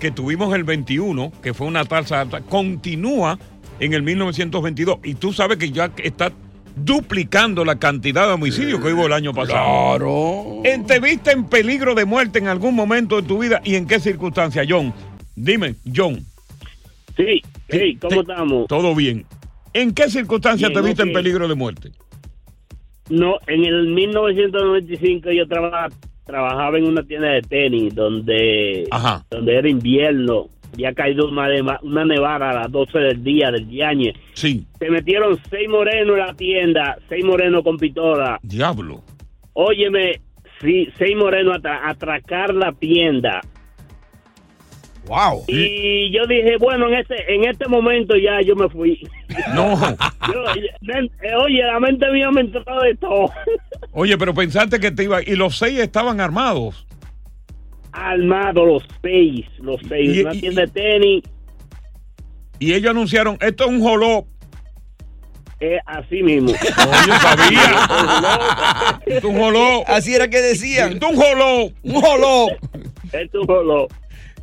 que 0.00 0.10
tuvimos 0.12 0.54
el 0.54 0.62
21, 0.64 1.32
que 1.42 1.52
fue 1.52 1.66
una 1.66 1.84
tasa 1.84 2.20
alta, 2.20 2.40
continúa 2.42 3.38
en 3.80 3.92
el 3.92 4.02
1922. 4.02 4.98
Y 5.04 5.14
tú 5.14 5.32
sabes 5.32 5.58
que 5.58 5.70
ya 5.72 5.90
está 6.02 6.32
duplicando 6.76 7.64
la 7.64 7.78
cantidad 7.78 8.26
de 8.28 8.32
homicidios 8.34 8.80
que 8.80 8.92
hubo 8.92 9.06
el 9.06 9.12
año 9.12 9.34
pasado. 9.34 9.96
Claro. 9.98 10.62
En- 10.64 10.86
¿Te 10.86 11.00
viste 11.00 11.32
en 11.32 11.44
peligro 11.44 11.94
de 11.94 12.04
muerte 12.04 12.38
en 12.38 12.46
algún 12.46 12.74
momento 12.74 13.20
de 13.20 13.26
tu 13.26 13.38
vida 13.38 13.60
y 13.64 13.74
en 13.74 13.86
qué 13.86 13.98
circunstancia, 14.00 14.64
John? 14.66 14.94
Dime, 15.34 15.74
John. 15.94 16.24
Sí, 17.16 17.42
sí, 17.68 17.98
¿cómo 18.00 18.20
estamos? 18.22 18.66
Todo 18.68 18.94
bien. 18.94 19.26
¿En 19.74 19.92
qué 19.92 20.08
circunstancia 20.08 20.68
Bien, 20.68 20.80
te 20.80 20.86
viste 20.86 21.02
en 21.02 21.12
peligro 21.12 21.48
de 21.48 21.54
muerte? 21.54 21.90
No, 23.10 23.36
en 23.46 23.64
el 23.64 23.88
1995 23.88 25.30
yo 25.32 25.46
traba- 25.48 25.88
trabajaba 26.32 26.78
en 26.78 26.84
una 26.86 27.02
tienda 27.02 27.28
de 27.28 27.42
tenis 27.42 27.94
donde, 27.94 28.86
Ajá. 28.90 29.22
donde 29.30 29.54
era 29.54 29.68
invierno. 29.68 30.46
Había 30.72 30.94
caído 30.94 31.28
una, 31.28 31.48
neva- 31.48 31.78
una 31.82 32.04
nevada 32.06 32.48
a 32.50 32.54
las 32.54 32.72
12 32.72 32.98
del 32.98 33.22
día 33.22 33.50
del. 33.50 34.14
Sí. 34.32 34.64
Se 34.78 34.88
metieron 34.90 35.38
seis 35.50 35.68
morenos 35.68 36.16
en 36.18 36.26
la 36.26 36.34
tienda, 36.34 36.96
seis 37.10 37.22
morenos 37.24 37.62
con 37.62 37.76
pistola. 37.76 38.40
Diablo. 38.42 39.02
Óyeme, 39.52 40.20
sí, 40.62 40.88
seis 40.96 41.14
morenos 41.14 41.56
a 41.56 41.58
atra- 41.58 41.80
atracar 41.90 42.54
la 42.54 42.72
tienda. 42.72 43.42
Wow. 45.06 45.44
Y 45.48 46.10
yo 46.10 46.26
dije, 46.26 46.56
bueno, 46.58 46.88
en 46.88 46.94
este, 46.94 47.34
en 47.34 47.44
este 47.44 47.68
momento 47.68 48.16
ya 48.16 48.40
yo 48.40 48.54
me 48.56 48.68
fui. 48.70 49.06
No. 49.54 49.78
Yo, 50.32 50.44
eh, 50.54 51.34
oye, 51.36 51.62
la 51.64 51.80
mente 51.80 52.10
mía 52.10 52.30
me 52.30 52.42
entró 52.42 52.62
de 52.82 52.94
todo. 52.96 53.30
Oye, 53.92 54.16
pero 54.18 54.34
pensaste 54.34 54.78
que 54.80 54.90
te 54.90 55.04
iba. 55.04 55.22
Y 55.22 55.36
los 55.36 55.58
seis 55.58 55.78
estaban 55.78 56.20
armados. 56.20 56.86
Armados 57.92 58.66
los 58.66 58.82
seis, 59.02 59.44
los 59.58 59.80
seis. 59.88 60.16
Y- 60.16 60.20
una 60.22 60.34
y- 60.34 60.40
tienda 60.40 60.62
de 60.62 60.68
tenis, 60.68 61.22
Y 62.58 62.72
ellos 62.74 62.90
anunciaron: 62.90 63.36
esto 63.40 63.64
es 63.64 63.70
un 63.70 63.80
joló. 63.80 64.26
eh, 65.60 65.78
así 65.86 66.22
mismo. 66.22 66.50
No, 66.76 67.06
yo 67.06 67.14
sabía. 67.20 68.98
Esto 69.06 69.28
es 69.28 69.34
un 69.34 69.38
joló. 69.38 69.84
Así 69.86 70.14
era 70.14 70.28
que 70.28 70.40
decían. 70.40 70.92
Esto 70.94 71.06
es 71.08 71.12
un 71.16 71.22
joló. 71.22 71.64
Un 71.82 72.00
joló. 72.00 72.48
Esto 73.12 73.40
es 73.40 73.46
joló. 73.46 73.88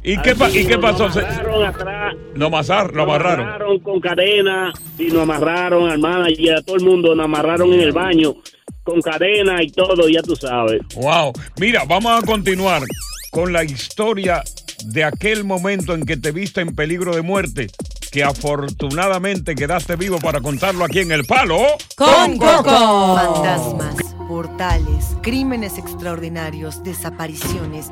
¿Y 0.04 0.18
qué, 0.22 0.36
pa- 0.36 0.46
Así 0.48 0.60
¿y 0.60 0.66
qué 0.66 0.78
nos 0.78 0.82
pasó? 0.82 1.12
Se- 1.12 1.20
amarraron 1.26 1.66
atrás. 1.66 2.16
Lo 2.36 2.46
amarraron. 2.48 2.96
Lo 2.96 3.06
Nos 3.06 3.16
amarraron. 3.16 3.48
amarraron 3.48 3.80
con 3.80 4.00
cadena 4.00 4.74
y 4.98 5.06
nos 5.08 5.24
amarraron 5.24 5.90
al 5.90 6.00
manager, 6.00 6.56
a 6.56 6.62
todo 6.62 6.78
el 6.78 6.84
mundo, 6.84 7.16
nos 7.16 7.26
amarraron 7.26 7.74
en 7.74 7.82
el 7.82 7.92
baño 7.92 8.36
con 8.84 9.02
cadena 9.02 9.62
y 9.62 9.70
todo, 9.72 10.08
ya 10.08 10.22
tú 10.22 10.36
sabes. 10.36 10.82
Wow. 10.96 11.34
Mira, 11.60 11.84
vamos 11.88 12.12
a 12.24 12.26
continuar 12.26 12.82
con 13.32 13.52
la 13.54 13.64
historia 13.64 14.42
de 14.86 15.04
aquel 15.04 15.44
momento 15.44 15.94
en 15.94 16.06
que 16.06 16.16
te 16.18 16.32
viste 16.32 16.62
en 16.62 16.74
peligro 16.74 17.14
de 17.14 17.22
muerte, 17.22 17.68
que 18.12 18.24
afortunadamente 18.24 19.54
quedaste 19.54 19.96
vivo 19.98 20.18
para 20.20 20.40
contarlo 20.40 20.86
aquí 20.86 21.00
en 21.00 21.12
El 21.12 21.26
Palo. 21.26 21.60
Con 21.98 22.38
Coco. 22.38 23.16
Fantasmas, 23.18 24.16
portales, 24.28 25.16
crímenes 25.22 25.78
extraordinarios, 25.78 26.82
desapariciones, 26.84 27.92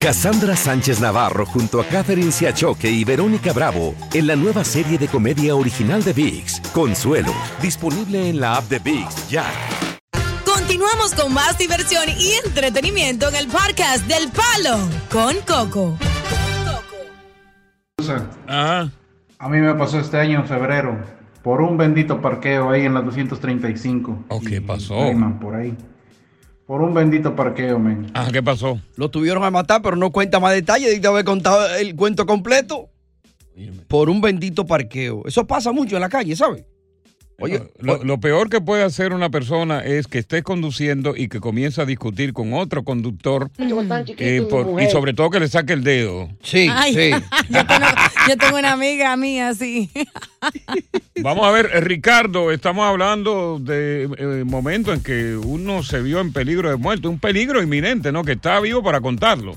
Cassandra 0.00 0.54
Sánchez 0.54 1.00
Navarro 1.00 1.44
junto 1.44 1.80
a 1.80 1.84
Catherine 1.84 2.30
Siachoque 2.30 2.88
y 2.88 3.02
Verónica 3.02 3.52
Bravo 3.52 3.96
en 4.14 4.28
la 4.28 4.36
nueva 4.36 4.62
serie 4.62 4.96
de 4.96 5.08
comedia 5.08 5.56
original 5.56 6.04
de 6.04 6.12
VIX, 6.12 6.60
Consuelo, 6.72 7.32
disponible 7.60 8.28
en 8.28 8.38
la 8.38 8.58
app 8.58 8.68
de 8.68 8.78
VIX 8.78 9.28
ya. 9.28 9.44
Continuamos 10.44 11.16
con 11.16 11.34
más 11.34 11.58
diversión 11.58 12.04
y 12.16 12.34
entretenimiento 12.46 13.28
en 13.28 13.34
el 13.34 13.48
podcast 13.48 14.06
del 14.06 14.30
Palo 14.30 14.78
con 15.10 15.34
Coco. 15.44 15.98
A 18.46 19.48
mí 19.48 19.58
me 19.58 19.74
pasó 19.74 19.98
este 19.98 20.18
año 20.18 20.38
en 20.38 20.46
febrero 20.46 20.96
por 21.42 21.60
un 21.60 21.76
bendito 21.76 22.20
parqueo 22.20 22.70
ahí 22.70 22.84
en 22.84 22.94
la 22.94 23.00
235. 23.00 24.26
¿qué 24.48 24.62
pasó? 24.62 24.94
Por 25.40 25.56
ahí. 25.56 25.76
Por 26.68 26.82
un 26.82 26.92
bendito 26.92 27.34
parqueo, 27.34 27.78
men. 27.78 28.10
Ah, 28.12 28.28
¿qué 28.30 28.42
pasó? 28.42 28.78
Lo 28.96 29.08
tuvieron 29.08 29.42
a 29.42 29.50
matar, 29.50 29.80
pero 29.80 29.96
no 29.96 30.12
cuenta 30.12 30.38
más 30.38 30.52
detalles. 30.52 30.88
Debiste 30.88 31.08
haber 31.08 31.24
contado 31.24 31.74
el 31.76 31.96
cuento 31.96 32.26
completo. 32.26 32.90
Por 33.88 34.10
un 34.10 34.20
bendito 34.20 34.66
parqueo. 34.66 35.22
Eso 35.24 35.46
pasa 35.46 35.72
mucho 35.72 35.96
en 35.96 36.02
la 36.02 36.10
calle, 36.10 36.36
¿sabes? 36.36 36.66
Oye, 37.40 37.62
Lo, 37.78 38.02
lo 38.02 38.18
peor 38.18 38.50
que 38.50 38.60
puede 38.60 38.82
hacer 38.82 39.12
una 39.12 39.30
persona 39.30 39.78
es 39.84 40.08
que 40.08 40.18
estés 40.18 40.42
conduciendo 40.42 41.14
y 41.16 41.28
que 41.28 41.38
comience 41.38 41.80
a 41.80 41.84
discutir 41.84 42.32
con 42.32 42.52
otro 42.52 42.82
conductor 42.82 43.48
eh, 44.18 44.42
por- 44.50 44.82
y 44.82 44.90
sobre 44.90 45.14
todo 45.14 45.30
que 45.30 45.38
le 45.38 45.46
saque 45.46 45.72
el 45.72 45.84
dedo. 45.84 46.28
Sí, 46.42 46.68
Ay, 46.68 47.12
Yo, 47.48 47.64
tengo, 47.64 47.86
yo 48.28 48.36
tengo 48.36 48.58
una 48.58 48.72
amiga 48.72 49.16
mía 49.16 49.50
así. 49.50 49.88
Vamos 51.22 51.46
a 51.46 51.52
ver, 51.52 51.70
eh, 51.74 51.80
Ricardo, 51.80 52.50
estamos 52.50 52.84
hablando 52.84 53.58
de 53.60 54.08
eh, 54.18 54.44
momento 54.44 54.92
en 54.92 55.00
que 55.00 55.36
uno 55.36 55.84
se 55.84 56.02
vio 56.02 56.18
en 56.20 56.32
peligro 56.32 56.70
de 56.70 56.76
muerte, 56.76 57.06
un 57.06 57.20
peligro 57.20 57.62
inminente, 57.62 58.10
¿no? 58.10 58.24
Que 58.24 58.32
está 58.32 58.58
vivo 58.58 58.82
para 58.82 59.00
contarlo. 59.00 59.56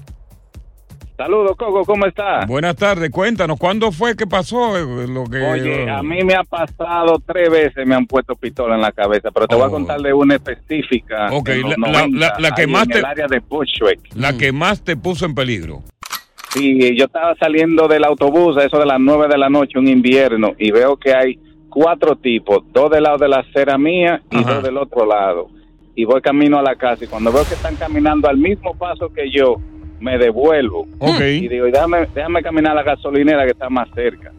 Saludos, 1.22 1.56
Coco, 1.56 1.86
¿cómo 1.86 2.08
está? 2.08 2.48
Buenas 2.48 2.76
tardes, 2.76 3.12
cuéntanos, 3.12 3.60
¿cuándo 3.60 3.92
fue 3.92 4.16
que 4.16 4.26
pasó 4.26 4.76
eh, 4.76 5.08
lo 5.08 5.26
que... 5.26 5.38
Oye, 5.40 5.88
a 5.88 6.02
mí 6.02 6.24
me 6.24 6.34
ha 6.34 6.44
pasado 6.44 7.22
tres 7.24 7.48
veces, 7.48 7.86
me 7.86 7.94
han 7.94 8.08
puesto 8.08 8.34
pistola 8.34 8.74
en 8.74 8.82
la 8.82 8.92
cabeza, 8.92 9.30
pero 9.30 9.46
te 9.48 9.54
voy 9.54 9.66
a 9.66 9.68
Oh. 9.68 9.72
contar 9.72 10.02
de 10.02 10.12
una 10.14 10.34
específica. 10.36 11.28
Ok, 11.32 11.50
la- 11.50 11.56
la- 11.68 11.76
90, 12.08 12.18
la- 12.18 12.36
la 12.40 12.56
que 12.56 12.66
más 12.66 12.84
en 12.86 12.90
te- 12.90 12.98
el 13.00 13.06
área 13.06 13.28
de 13.28 13.38
Bushwick. 13.40 14.00
La 14.16 14.36
que 14.36 14.52
más 14.52 14.84
te 14.84 14.98
puso 14.98 15.28
en 15.28 15.36
peligro. 15.36 15.84
Sí, 16.50 16.98
yo 16.98 17.06
estaba 17.06 17.36
saliendo 17.36 17.88
del 17.88 18.04
autobús 18.04 18.58
a 18.58 18.64
eso 18.66 18.80
de 18.80 18.88
las 18.88 19.00
nueve 19.00 19.28
de 19.30 19.38
la 19.38 19.48
noche, 19.50 19.78
un 19.78 19.88
invierno, 19.88 20.54
y 20.58 20.72
veo 20.72 20.98
que 20.98 21.14
hay 21.14 21.38
cuatro 21.70 22.16
tipos, 22.16 22.64
dos 22.74 22.90
del 22.90 23.04
lado 23.04 23.20
de 23.20 23.28
la 23.30 23.42
acera 23.42 23.78
mía 23.78 24.24
y 24.32 24.44
dos 24.44 24.64
del 24.64 24.76
otro 24.78 25.06
lado. 25.06 25.50
Y 25.96 26.04
voy 26.04 26.20
camino 26.22 26.58
a 26.58 26.64
la 26.64 26.76
casa 26.76 27.04
y 27.04 27.08
cuando 27.08 27.32
veo 27.32 27.44
que 27.48 27.54
están 27.54 27.76
caminando 27.76 28.28
al 28.28 28.38
mismo 28.38 28.74
paso 28.74 29.14
que 29.14 29.30
yo, 29.30 29.58
me 30.02 30.18
devuelvo. 30.18 30.88
Y 31.22 31.48
digo, 31.48 31.68
y 31.68 31.72
déjame, 31.72 32.08
déjame 32.14 32.42
caminar 32.42 32.74
a 32.74 32.76
la 32.76 32.84
gasolinera 32.84 33.46
que 33.46 33.52
está 33.52 33.70
más 33.70 33.88
cerca. 33.96 34.32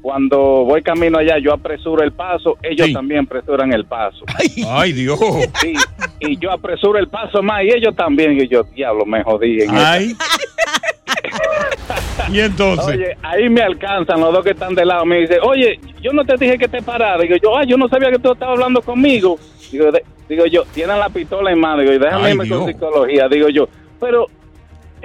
Cuando 0.00 0.38
voy 0.64 0.82
camino 0.82 1.18
allá, 1.18 1.36
yo 1.38 1.52
apresuro 1.52 2.02
el 2.04 2.12
paso, 2.12 2.56
ellos 2.62 2.92
también 2.92 3.24
apresuran 3.24 3.72
el 3.72 3.84
paso. 3.86 4.24
Ay, 4.68 4.92
Dios. 4.92 5.18
Sí, 5.60 5.74
y 6.20 6.38
yo 6.38 6.52
apresuro 6.52 6.96
el 6.98 7.08
paso 7.08 7.42
más 7.42 7.64
y 7.64 7.70
ellos 7.74 7.94
también. 7.96 8.40
Y 8.40 8.46
yo, 8.46 8.62
diablo, 8.62 9.04
me 9.04 9.22
jodí. 9.24 9.62
en 9.62 9.70
Ay. 9.74 10.14
y 12.32 12.38
entonces. 12.40 12.86
Oye, 12.86 13.16
ahí 13.22 13.48
me 13.48 13.62
alcanzan 13.62 14.20
los 14.20 14.32
dos 14.32 14.44
que 14.44 14.50
están 14.52 14.76
de 14.76 14.84
lado. 14.84 15.04
Me 15.04 15.20
dice, 15.22 15.38
oye, 15.42 15.80
yo 16.00 16.12
no 16.12 16.24
te 16.24 16.36
dije 16.36 16.56
que 16.56 16.68
te 16.68 16.80
parara. 16.82 17.20
Digo 17.22 17.34
yo, 17.42 17.56
ay, 17.56 17.66
yo 17.66 17.76
no 17.76 17.88
sabía 17.88 18.10
que 18.12 18.18
tú 18.20 18.30
estabas 18.32 18.54
hablando 18.54 18.80
conmigo. 18.82 19.38
Digo, 19.72 19.90
de- 19.90 20.04
digo 20.28 20.46
yo, 20.46 20.62
tienen 20.72 21.00
la 21.00 21.08
pistola 21.08 21.50
en 21.50 21.58
mano. 21.58 21.80
Digo, 21.82 21.92
déjame 21.92 22.26
Ay, 22.26 22.32
irme 22.32 22.48
con 22.48 22.66
psicología. 22.66 23.28
Digo 23.28 23.48
yo, 23.48 23.68
pero 23.98 24.26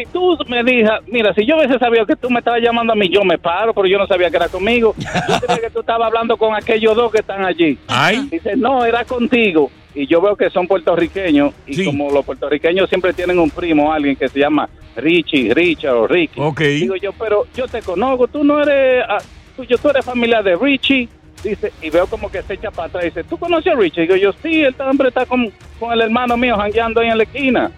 si 0.06 0.12
tú 0.12 0.38
me 0.48 0.64
dijas, 0.64 1.02
mira, 1.08 1.34
si 1.34 1.46
yo 1.46 1.58
hubiese 1.58 1.78
sabido 1.78 2.06
que 2.06 2.16
tú 2.16 2.30
me 2.30 2.40
estabas 2.40 2.62
llamando 2.62 2.94
a 2.94 2.96
mí, 2.96 3.10
yo 3.10 3.24
me 3.24 3.38
paro, 3.38 3.74
pero 3.74 3.88
yo 3.88 3.98
no 3.98 4.08
sabía 4.08 4.30
que 4.30 4.38
era 4.38 4.50
conmigo. 4.50 4.94
Yo 4.98 5.40
sabía 5.48 5.62
que 5.62 5.70
tú 5.70 5.82
estabas 5.82 6.08
hablando 6.08 6.38
con 6.38 6.56
aquellos 6.56 6.96
dos 6.96 7.12
que 7.12 7.20
están 7.20 7.46
allí. 7.46 7.78
Ay. 7.88 8.28
Dice, 8.32 8.56
no, 8.56 8.86
era 8.86 9.06
contigo. 9.06 9.70
y 9.94 10.08
yo 10.08 10.22
veo 10.22 10.36
que 10.36 10.50
son 10.50 10.68
puertorriqueños 10.68 11.54
y 11.68 11.86
como 11.86 12.10
los 12.12 12.26
puertorriqueños 12.26 12.90
siempre 12.90 13.14
tienen 13.14 13.38
un 13.40 13.50
primo, 13.50 13.92
alguien 13.92 14.16
que 14.16 14.30
se 14.30 14.40
llama 14.40 14.70
Richie, 14.96 15.54
Richard 15.54 15.96
o 15.96 16.08
Ricky. 16.08 16.40
Digo 16.60 16.96
yo, 16.96 17.12
pero 17.14 17.46
yo 17.56 17.68
te 17.68 17.82
conozco, 17.82 18.28
tú 18.28 18.44
no 18.44 18.62
eres, 18.62 19.04
ah, 19.08 19.20
tú, 19.56 19.64
yo, 19.64 19.78
tú 19.78 19.90
eres 19.90 20.06
familia 20.06 20.42
de 20.42 20.56
Richie. 20.56 21.10
Dice, 21.44 21.74
y 21.82 21.90
veo 21.90 22.06
como 22.06 22.30
que 22.32 22.44
se 22.44 22.54
echa 22.54 22.70
para 22.70 22.88
atrás 22.88 23.04
y 23.04 23.08
dice, 23.08 23.24
¿tú 23.24 23.36
conoces 23.38 23.74
a 23.74 23.76
Richie? 23.76 24.02
Digo 24.02 24.16
yo, 24.16 24.32
sí, 24.44 24.64
este 24.64 24.84
hombre 24.84 25.08
está 25.08 25.26
con, 25.26 25.52
con 25.80 25.92
el 25.92 26.02
hermano 26.02 26.38
mío 26.38 26.56
jangueando 26.56 27.02
ahí 27.02 27.10
en 27.10 27.18
la 27.18 27.24
esquina. 27.24 27.72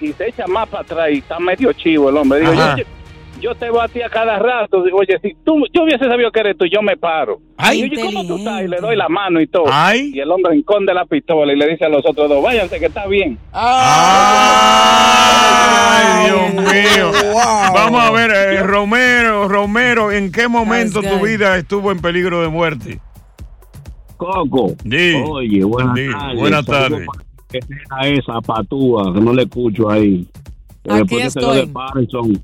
Y 0.00 0.12
se 0.12 0.28
echa 0.28 0.46
más 0.46 0.68
para 0.68 0.82
atrás 0.82 1.08
y 1.12 1.18
está 1.18 1.38
medio 1.38 1.72
chivo 1.72 2.08
el 2.08 2.16
hombre. 2.16 2.40
Digo, 2.40 2.54
yo, 2.54 2.64
yo 3.40 3.54
te 3.54 3.66
veo 3.66 3.80
a 3.80 3.88
ti 3.88 4.02
a 4.02 4.08
cada 4.08 4.38
rato. 4.38 4.82
Digo, 4.82 4.98
oye, 4.98 5.18
si 5.22 5.34
tú, 5.44 5.64
yo 5.72 5.84
hubiese 5.84 6.04
sabido 6.06 6.30
que 6.30 6.40
eres 6.40 6.56
tú, 6.56 6.66
yo 6.66 6.82
me 6.82 6.96
paro. 6.96 7.40
Ay. 7.56 7.82
y 7.84 7.90
yo, 7.96 8.02
¿cómo 8.06 8.26
tú 8.26 8.36
estás? 8.36 8.62
Y 8.62 8.68
le 8.68 8.78
doy 8.78 8.96
la 8.96 9.08
mano 9.08 9.40
y 9.40 9.46
todo. 9.46 9.66
Ay. 9.70 10.12
Y 10.14 10.20
el 10.20 10.30
hombre 10.30 10.56
esconde 10.56 10.94
la 10.94 11.04
pistola 11.06 11.52
y 11.52 11.56
le 11.56 11.68
dice 11.68 11.84
a 11.84 11.88
los 11.88 12.04
otros 12.06 12.28
dos, 12.28 12.42
váyanse 12.42 12.78
que 12.78 12.86
está 12.86 13.06
bien. 13.06 13.38
Ay, 13.52 13.80
Dios 16.26 16.54
mío. 16.54 17.12
Vamos 17.74 18.02
a 18.02 18.10
ver, 18.10 18.30
eh, 18.30 18.62
Romero, 18.62 19.48
Romero, 19.48 20.12
¿en 20.12 20.30
qué 20.32 20.48
momento 20.48 21.02
tu 21.02 21.20
vida 21.24 21.56
estuvo 21.56 21.92
en 21.92 22.00
peligro 22.00 22.42
de 22.42 22.48
muerte? 22.48 23.00
Coco. 24.16 24.74
Di. 24.84 25.14
Oye, 25.26 25.64
buenas 25.64 25.94
tardes. 25.94 26.36
Buenas 26.36 26.66
tardes. 26.66 27.06
Esa 27.58 28.40
patúa, 28.40 29.12
que 29.12 29.20
no 29.20 29.32
le 29.32 29.42
escucho 29.42 29.90
ahí. 29.90 30.26
Aquí 30.88 30.98
después 31.00 31.22
que 31.24 31.30
salió 31.30 31.52
de 31.54 31.66
Patterson, 31.66 32.42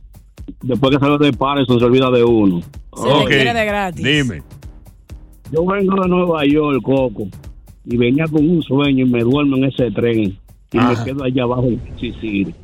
después 0.63 0.93
que 0.93 0.99
salió 1.01 1.19
de 1.19 1.33
Patterson 1.33 1.79
se 1.79 1.85
olvida 1.85 2.11
de 2.11 2.25
uno. 2.25 2.61
Se 2.95 3.09
le 3.09 3.25
quiere 3.27 3.55
de 3.55 3.65
gratis. 3.67 4.05
Dime. 4.05 4.43
Yo 5.53 5.65
vengo 5.65 6.03
de 6.03 6.09
Nueva 6.09 6.45
York, 6.45 6.83
Coco, 6.83 7.29
y 7.85 7.97
venía 7.97 8.25
con 8.27 8.49
un 8.49 8.63
sueño 8.63 9.07
y 9.07 9.09
me 9.09 9.21
duermo 9.23 9.57
en 9.57 9.65
ese 9.65 9.91
tren 9.93 10.37
y 10.73 10.79
Ajá. 10.79 10.99
me 10.99 11.05
quedo 11.13 11.25
allá 11.25 11.43
abajo 11.45 11.67
en 11.69 11.81
Sicilia. 11.99 12.55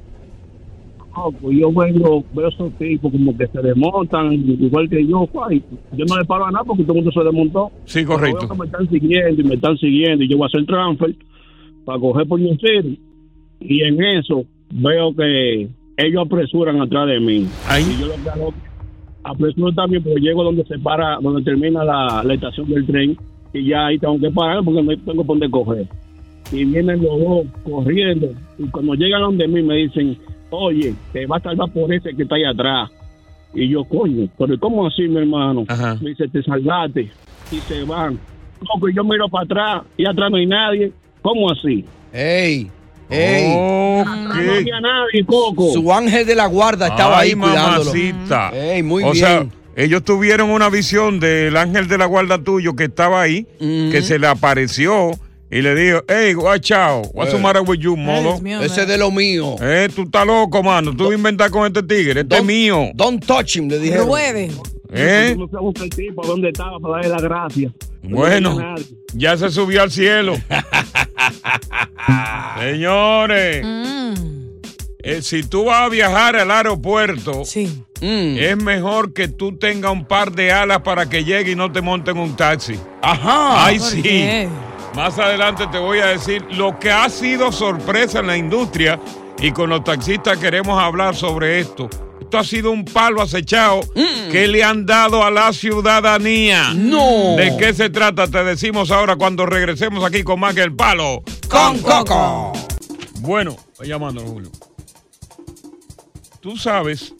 Coco, 1.13 1.53
yo 1.53 1.71
vengo, 1.73 2.25
veo 2.35 2.49
esos 2.49 2.73
tipos 2.79 3.13
como 3.13 3.37
que 3.37 3.47
se 3.47 3.61
desmontan, 3.61 4.33
igual 4.33 4.89
que 4.89 5.07
yo, 5.07 5.29
ay, 5.49 5.63
yo 5.93 6.05
no 6.07 6.19
le 6.19 6.25
paro 6.25 6.47
a 6.47 6.51
nada 6.51 6.65
porque 6.65 6.83
todo 6.85 6.95
el 6.97 7.05
mundo 7.05 7.13
se 7.13 7.25
desmontó. 7.25 7.71
Sí, 7.85 8.01
Pero 8.01 8.09
correcto. 8.15 8.39
veo 8.41 8.49
que 8.49 8.57
me 8.59 8.65
están 8.67 8.89
siguiendo 8.91 9.41
y 9.43 9.45
me 9.45 9.55
están 9.55 9.77
siguiendo 9.79 10.25
y 10.25 10.29
yo 10.29 10.39
voy 10.39 10.45
a 10.45 10.49
hacer 10.49 10.67
transfer 10.67 11.15
para 11.85 11.99
coger 11.99 12.27
por 12.27 12.41
City. 12.41 12.99
Y 13.61 13.83
en 13.83 14.03
eso 14.03 14.45
veo 14.71 15.15
que 15.15 15.69
ellos 15.97 16.27
apresuran 16.27 16.81
atrás 16.81 17.07
de 17.09 17.21
mí. 17.21 17.47
Y 17.79 18.01
yo 18.01 18.07
lo 18.07 18.15
que 18.15 18.57
apresuro 19.25 19.73
también, 19.73 20.03
pero 20.03 20.17
llego 20.17 20.43
donde 20.43 20.65
se 20.65 20.79
para, 20.79 21.19
donde 21.21 21.43
termina 21.43 21.85
la, 21.85 22.23
la 22.25 22.35
estación 22.35 22.69
del 22.69 22.87
tren 22.87 23.17
y 23.53 23.67
ya 23.67 23.87
ahí 23.87 23.99
tengo 23.99 24.19
que 24.19 24.31
parar 24.31 24.65
porque 24.65 24.83
no 24.83 24.97
tengo 24.97 25.25
por 25.25 25.39
dónde 25.39 25.51
coger. 25.51 25.87
Y 26.51 26.65
vienen 26.65 27.03
los 27.03 27.19
dos 27.19 27.47
corriendo 27.65 28.29
y 28.59 28.65
cuando 28.69 28.95
llegan 28.95 29.23
donde 29.23 29.49
mí 29.49 29.63
me 29.63 29.77
dicen, 29.77 30.17
oye, 30.51 30.95
te 31.13 31.27
va 31.27 31.37
a 31.37 31.41
salvar 31.41 31.71
por 31.73 31.93
ese 31.93 32.15
que 32.15 32.23
está 32.23 32.35
ahí 32.35 32.45
atrás. 32.45 32.91
Y 33.55 33.69
yo, 33.69 33.85
coño, 33.85 34.29
pero 34.39 34.59
¿cómo 34.59 34.87
así, 34.87 35.03
mi 35.09 35.19
hermano? 35.19 35.65
Me 36.01 36.11
dice, 36.11 36.29
te 36.29 36.43
salvaste. 36.43 37.11
Y 37.51 37.57
se 37.57 37.85
van. 37.85 38.19
Loco, 38.61 38.89
y 38.89 38.95
yo 38.95 39.05
miro 39.05 39.29
para 39.29 39.45
atrás 39.45 39.83
y 39.97 40.07
atrás 40.07 40.31
no 40.31 40.37
hay 40.39 40.47
nadie. 40.47 40.93
¿Cómo 41.23 41.51
así? 41.51 41.85
¡Ey! 42.13 42.71
¡Ey! 43.09 43.53
Atrás 44.01 44.17
no 44.47 44.53
había 44.55 44.81
nadie, 44.81 45.25
Coco. 45.27 45.73
Su 45.73 45.93
ángel 45.93 46.27
de 46.27 46.35
la 46.35 46.47
guarda 46.47 46.89
estaba 46.89 47.21
Ay, 47.21 47.31
ahí 47.31 47.35
cuidándolo. 47.37 47.85
mamacita. 47.85 48.51
Ey, 48.55 48.83
muy 48.83 49.05
o 49.05 49.13
bien. 49.13 49.25
sea, 49.25 49.47
ellos 49.77 50.03
tuvieron 50.05 50.51
una 50.51 50.69
visión 50.69 51.21
del 51.21 51.57
ángel 51.57 51.89
de 51.89 51.99
la 51.99 52.07
guarda 52.07 52.39
tuyo 52.43 52.75
que 52.75 52.85
estaba 52.85 53.21
ahí, 53.23 53.47
que 53.59 54.03
se 54.03 54.19
le 54.19 54.27
apareció 54.27 55.13
y 55.51 55.61
le 55.63 55.75
dijo, 55.75 56.03
hey, 56.09 56.33
out, 56.35 57.07
what's 57.13 57.31
the 57.31 57.37
Eh. 57.37 57.41
matter 57.41 57.63
with 57.67 57.79
you, 57.79 57.97
modo? 57.97 58.41
Ese 58.63 58.83
es 58.83 58.89
de 58.89 58.97
lo 58.99 59.11
mío. 59.11 59.57
Eh, 59.61 59.89
tú 59.95 60.03
estás 60.03 60.27
loco, 60.27 60.63
mano. 60.63 60.97
Tú 60.97 61.05
vas 61.05 61.13
a 61.13 61.17
inventar 61.17 61.51
con 61.51 61.67
este 61.67 61.83
tigre. 61.83 62.23
Este 62.23 62.37
es 62.39 62.45
mío. 62.45 62.91
Don't 62.95 63.25
touch 63.25 63.57
him, 63.57 63.69
le. 63.69 63.97
Ruede. 63.99 64.51
¿Eh? 64.95 65.35
No 65.39 65.49
sé 65.49 65.57
buscar 65.59 65.85
el 65.85 65.91
tipo 65.91 66.27
dónde 66.27 66.49
estaba 66.49 66.79
para 66.81 66.95
darle 66.97 67.09
las 67.11 67.23
gracias. 67.23 67.73
Bueno, 68.03 68.59
No 68.59 68.75
ya 69.15 69.37
se 69.37 69.49
subió 69.51 69.83
al 69.83 69.91
cielo. 69.91 70.35
Señores, 72.59 73.67
eh, 74.99 75.23
si 75.23 75.43
tú 75.43 75.65
vas 75.65 75.83
a 75.83 75.89
viajar 75.89 76.37
al 76.37 76.51
aeropuerto, 76.51 77.43
es 78.01 78.57
mejor 78.57 79.13
que 79.13 79.29
tú 79.29 79.57
tengas 79.57 79.93
un 79.93 80.05
par 80.05 80.33
de 80.33 80.53
alas 80.53 80.81
para 80.83 81.09
que 81.09 81.25
llegue 81.25 81.53
y 81.53 81.57
no 81.57 81.71
te 81.73 81.81
monten 81.81 82.19
un 82.19 82.37
taxi. 82.37 82.79
Ajá. 83.03 83.67
Ay, 83.67 83.79
¿Por 83.79 83.89
sí. 83.89 84.03
qué? 84.03 84.49
Más 84.95 85.19
adelante 85.19 85.67
te 85.69 85.79
voy 85.79 86.01
a 86.01 86.07
decir 86.07 86.45
lo 86.51 86.79
que 86.79 86.91
ha 86.91 87.09
sido 87.09 87.51
sorpresa 87.51 88.21
en 88.21 88.27
la 88.27 88.37
industria 88.37 89.01
y 89.41 89.51
con 89.51 89.71
los 89.71 89.83
taxistas 89.85 90.39
queremos 90.39 90.81
hablar 90.81 91.17
sobre 91.17 91.61
esto. 91.61 91.89
Esto 92.33 92.39
ha 92.39 92.45
sido 92.45 92.71
un 92.71 92.87
palo 92.87 93.21
acechado 93.21 93.83
que 94.31 94.49
le 94.49 94.65
han 94.65 94.87
dado 94.87 95.23
a 95.23 95.31
la 95.31 95.53
ciudadanía. 95.53 96.73
No. 96.73 97.37
¿De 97.37 97.55
qué 97.59 97.75
se 97.75 97.91
trata? 97.91 98.27
Te 98.27 98.43
decimos 98.43 98.91
ahora 98.91 99.17
cuando 99.17 99.45
regresemos 99.45 100.03
aquí 100.03 100.23
con 100.23 100.41
más 100.41 100.55
que 100.55 100.63
el 100.63 100.75
palo. 100.75 101.23
Con 101.51 101.83
Coco. 101.83 102.55
Bueno, 103.21 103.55
llamando 103.85 104.23
Julio. 104.23 104.51
Tú 106.41 106.57
sabes 106.57 107.15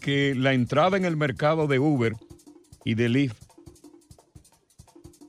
que 0.00 0.36
la 0.36 0.52
entrada 0.52 0.96
en 0.96 1.04
el 1.04 1.16
mercado 1.16 1.66
de 1.66 1.80
Uber 1.80 2.12
y 2.84 2.94
de 2.94 3.08
Lyft 3.08 3.42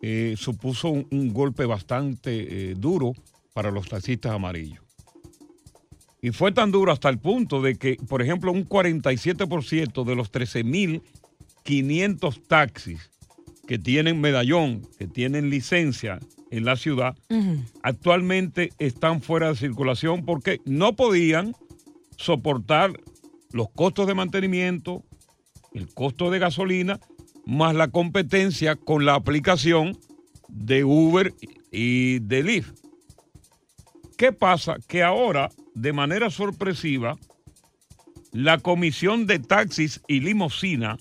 eh, 0.04 0.36
supuso 0.38 0.90
un, 0.90 1.08
un 1.10 1.34
golpe 1.34 1.66
bastante 1.66 2.70
eh, 2.70 2.76
duro 2.78 3.14
para 3.56 3.72
los 3.72 3.90
taxistas 3.90 4.32
amarillos. 4.32 4.87
Y 6.22 6.32
fue 6.32 6.52
tan 6.52 6.72
duro 6.72 6.92
hasta 6.92 7.10
el 7.10 7.20
punto 7.20 7.62
de 7.62 7.76
que, 7.76 7.98
por 8.08 8.22
ejemplo, 8.22 8.52
un 8.52 8.68
47% 8.68 10.04
de 10.04 10.16
los 10.16 10.32
13.500 10.32 12.42
taxis 12.48 13.12
que 13.68 13.78
tienen 13.78 14.20
medallón, 14.20 14.82
que 14.98 15.08
tienen 15.08 15.50
licencia 15.50 16.20
en 16.50 16.66
la 16.66 16.78
ciudad, 16.78 17.16
actualmente 17.84 18.72
están 18.80 19.22
fuera 19.22 19.50
de 19.50 19.56
circulación 19.56 20.26
porque 20.26 20.62
no 20.66 20.96
podían 20.96 21.54
soportar 22.18 22.94
los 23.52 23.70
costos 23.70 24.08
de 24.08 24.16
mantenimiento, 24.16 25.04
el 25.74 25.94
costo 25.94 26.32
de 26.32 26.40
gasolina, 26.40 27.00
más 27.46 27.76
la 27.76 27.90
competencia 27.90 28.76
con 28.76 29.06
la 29.06 29.16
aplicación 29.16 29.98
de 30.48 30.84
Uber 30.84 31.34
y 31.72 32.20
de 32.20 32.44
Lyft. 32.44 32.74
¿Qué 34.18 34.34
pasa? 34.34 34.78
Que 34.88 35.04
ahora, 35.04 35.50
de 35.78 35.94
manera 35.94 36.32
sorpresiva, 36.32 37.18
la 38.32 38.58
Comisión 38.58 39.28
de 39.28 39.38
Taxis 39.38 40.02
y 40.08 40.22
Limosina 40.22 40.98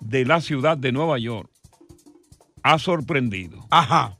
de 0.00 0.24
la 0.24 0.40
ciudad 0.40 0.76
de 0.76 0.90
Nueva 0.90 1.18
York 1.18 1.48
ha 2.64 2.78
sorprendido. 2.78 3.64
Ajá. 3.70 4.18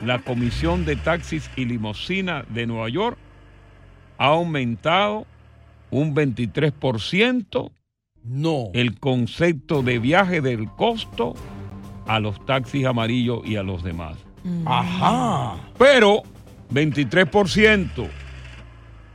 La 0.00 0.18
Comisión 0.18 0.84
de 0.84 0.96
Taxis 0.96 1.48
y 1.54 1.66
Limosina 1.66 2.44
de 2.48 2.66
Nueva 2.66 2.88
York 2.88 3.16
ha 4.18 4.26
aumentado 4.26 5.26
un 5.90 6.14
23% 6.16 7.70
no. 8.24 8.70
el 8.74 8.98
concepto 8.98 9.82
de 9.82 10.00
viaje 10.00 10.40
del 10.40 10.68
costo 10.70 11.34
a 12.06 12.18
los 12.18 12.44
taxis 12.44 12.86
amarillos 12.86 13.42
y 13.44 13.54
a 13.54 13.62
los 13.62 13.84
demás. 13.84 14.16
Ajá. 14.64 15.56
Pero 15.78 16.22
23%. 16.72 18.21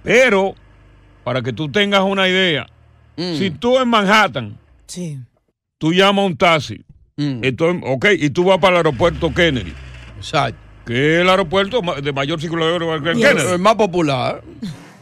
Pero, 0.08 0.56
para 1.26 1.42
que 1.42 1.52
tú 1.52 1.70
tengas 1.70 2.02
una 2.02 2.30
idea, 2.30 2.66
si 3.18 3.52
tú 3.52 3.78
en 3.78 3.90
Manhattan, 3.90 4.58
tú 5.78 5.92
llamas 5.94 6.24
a 6.24 6.26
un 6.28 6.38
taxi, 6.38 6.86
entonces, 7.18 7.84
ok, 7.86 8.06
y 8.18 8.30
tú 8.30 8.46
vas 8.46 8.58
para 8.60 8.72
el 8.72 8.78
aeropuerto 8.78 9.34
Kennedy. 9.34 9.74
Exacto. 10.18 10.58
Que 10.86 11.16
es 11.16 11.22
el 11.22 11.30
aeropuerto 11.30 11.82
de 12.02 12.14
mayor 12.14 12.40
circulación 12.40 13.04
que 13.04 13.14
Yes. 13.16 13.28
Kennedy. 13.28 13.52
El 13.54 13.60
más 13.60 13.76
popular. 13.76 14.42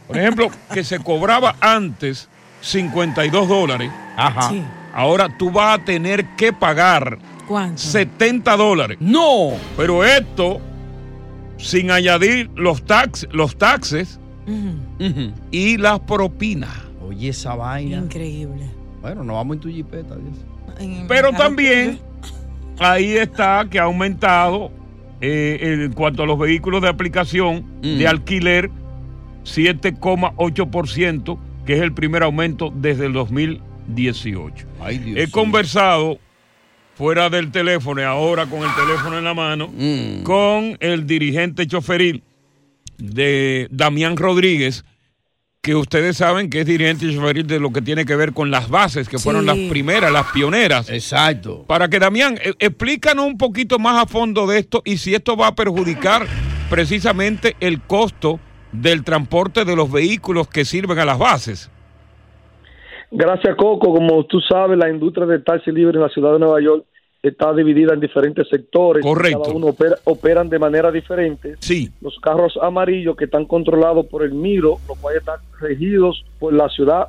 Por 0.08 0.18
ejemplo, 0.18 0.50
que 0.72 0.82
se 0.82 0.98
cobraba 0.98 1.54
antes 1.60 2.28
52 2.60 3.48
dólares. 3.48 3.90
Ajá. 4.16 4.50
Sí. 4.50 4.64
Ahora 4.92 5.28
tú 5.38 5.52
vas 5.52 5.78
a 5.78 5.84
tener 5.84 6.24
que 6.36 6.52
pagar 6.52 7.18
¿Cuánto? 7.46 7.78
70 7.80 8.56
dólares. 8.56 8.96
No. 8.98 9.52
Pero 9.76 10.04
esto 10.04 10.60
sin 11.58 11.90
añadir 11.92 12.50
los 12.54 12.84
tax, 12.84 13.28
los 13.30 13.56
taxes 13.56 14.18
y 15.50 15.76
las 15.76 16.00
propinas. 16.00 16.70
Oye, 17.02 17.28
esa 17.28 17.54
vaina. 17.54 17.98
Increíble. 17.98 18.66
Bueno, 19.02 19.22
nos 19.24 19.36
vamos 19.36 19.56
en 19.56 19.60
tu 19.60 19.68
jipeta. 19.68 20.16
Dios. 20.16 21.04
Pero 21.08 21.32
también 21.32 21.98
ahí 22.78 23.12
está 23.16 23.66
que 23.70 23.78
ha 23.78 23.84
aumentado 23.84 24.70
eh, 25.20 25.80
en 25.84 25.92
cuanto 25.92 26.22
a 26.24 26.26
los 26.26 26.38
vehículos 26.38 26.82
de 26.82 26.88
aplicación 26.88 27.64
de 27.82 28.06
alquiler 28.06 28.70
7,8%, 29.44 31.38
que 31.64 31.74
es 31.74 31.80
el 31.82 31.92
primer 31.92 32.22
aumento 32.22 32.72
desde 32.74 33.06
el 33.06 33.12
2018. 33.12 34.66
Ay, 34.80 34.98
Dios 34.98 35.18
He 35.18 35.30
conversado 35.30 36.18
fuera 36.94 37.28
del 37.30 37.50
teléfono 37.50 38.00
y 38.00 38.04
ahora 38.04 38.46
con 38.46 38.60
el 38.62 38.74
teléfono 38.74 39.18
en 39.18 39.24
la 39.24 39.34
mano 39.34 39.68
Mm. 39.68 40.22
con 40.22 40.76
el 40.80 41.06
dirigente 41.06 41.66
choferil 41.66 42.22
de 42.98 43.68
Damián 43.70 44.16
Rodríguez, 44.16 44.84
que 45.62 45.74
ustedes 45.74 46.16
saben 46.16 46.48
que 46.48 46.60
es 46.60 46.66
dirigente 46.66 47.12
choferil 47.12 47.46
de 47.46 47.58
lo 47.58 47.72
que 47.72 47.82
tiene 47.82 48.04
que 48.04 48.14
ver 48.14 48.32
con 48.32 48.50
las 48.50 48.70
bases, 48.70 49.08
que 49.08 49.18
fueron 49.18 49.46
las 49.46 49.58
primeras, 49.68 50.12
las 50.12 50.30
pioneras. 50.30 50.88
Exacto. 50.90 51.64
Para 51.66 51.88
que 51.88 51.98
Damián, 51.98 52.36
eh, 52.42 52.52
explícanos 52.60 53.26
un 53.26 53.36
poquito 53.36 53.78
más 53.78 54.02
a 54.02 54.06
fondo 54.06 54.46
de 54.46 54.60
esto 54.60 54.82
y 54.84 54.98
si 54.98 55.14
esto 55.14 55.36
va 55.36 55.48
a 55.48 55.54
perjudicar 55.54 56.26
precisamente 56.70 57.56
el 57.60 57.80
costo 57.80 58.38
del 58.70 59.02
transporte 59.02 59.64
de 59.64 59.74
los 59.74 59.90
vehículos 59.90 60.48
que 60.48 60.64
sirven 60.64 60.98
a 60.98 61.04
las 61.04 61.18
bases. 61.18 61.70
Gracias, 63.10 63.56
Coco. 63.56 63.94
Como 63.94 64.24
tú 64.26 64.40
sabes, 64.40 64.78
la 64.78 64.90
industria 64.90 65.26
del 65.26 65.42
taxi 65.42 65.70
libre 65.70 65.96
en 65.96 66.02
la 66.02 66.08
ciudad 66.10 66.32
de 66.32 66.38
Nueva 66.38 66.60
York 66.60 66.84
está 67.28 67.52
dividida 67.54 67.94
en 67.94 68.00
diferentes 68.00 68.48
sectores. 68.48 69.04
Correcto. 69.04 69.42
Cada 69.42 69.54
uno 69.54 69.66
opera- 69.68 69.98
operan 70.04 70.48
de 70.48 70.58
manera 70.58 70.90
diferente. 70.92 71.54
Sí. 71.60 71.90
Los 72.00 72.18
carros 72.20 72.58
amarillos 72.60 73.16
que 73.16 73.24
están 73.24 73.44
controlados 73.44 74.06
por 74.06 74.22
el 74.22 74.32
Miro, 74.32 74.78
los 74.88 74.98
cuales 74.98 75.20
están 75.20 75.40
regidos 75.60 76.24
por 76.38 76.52
la 76.52 76.68
ciudad 76.68 77.08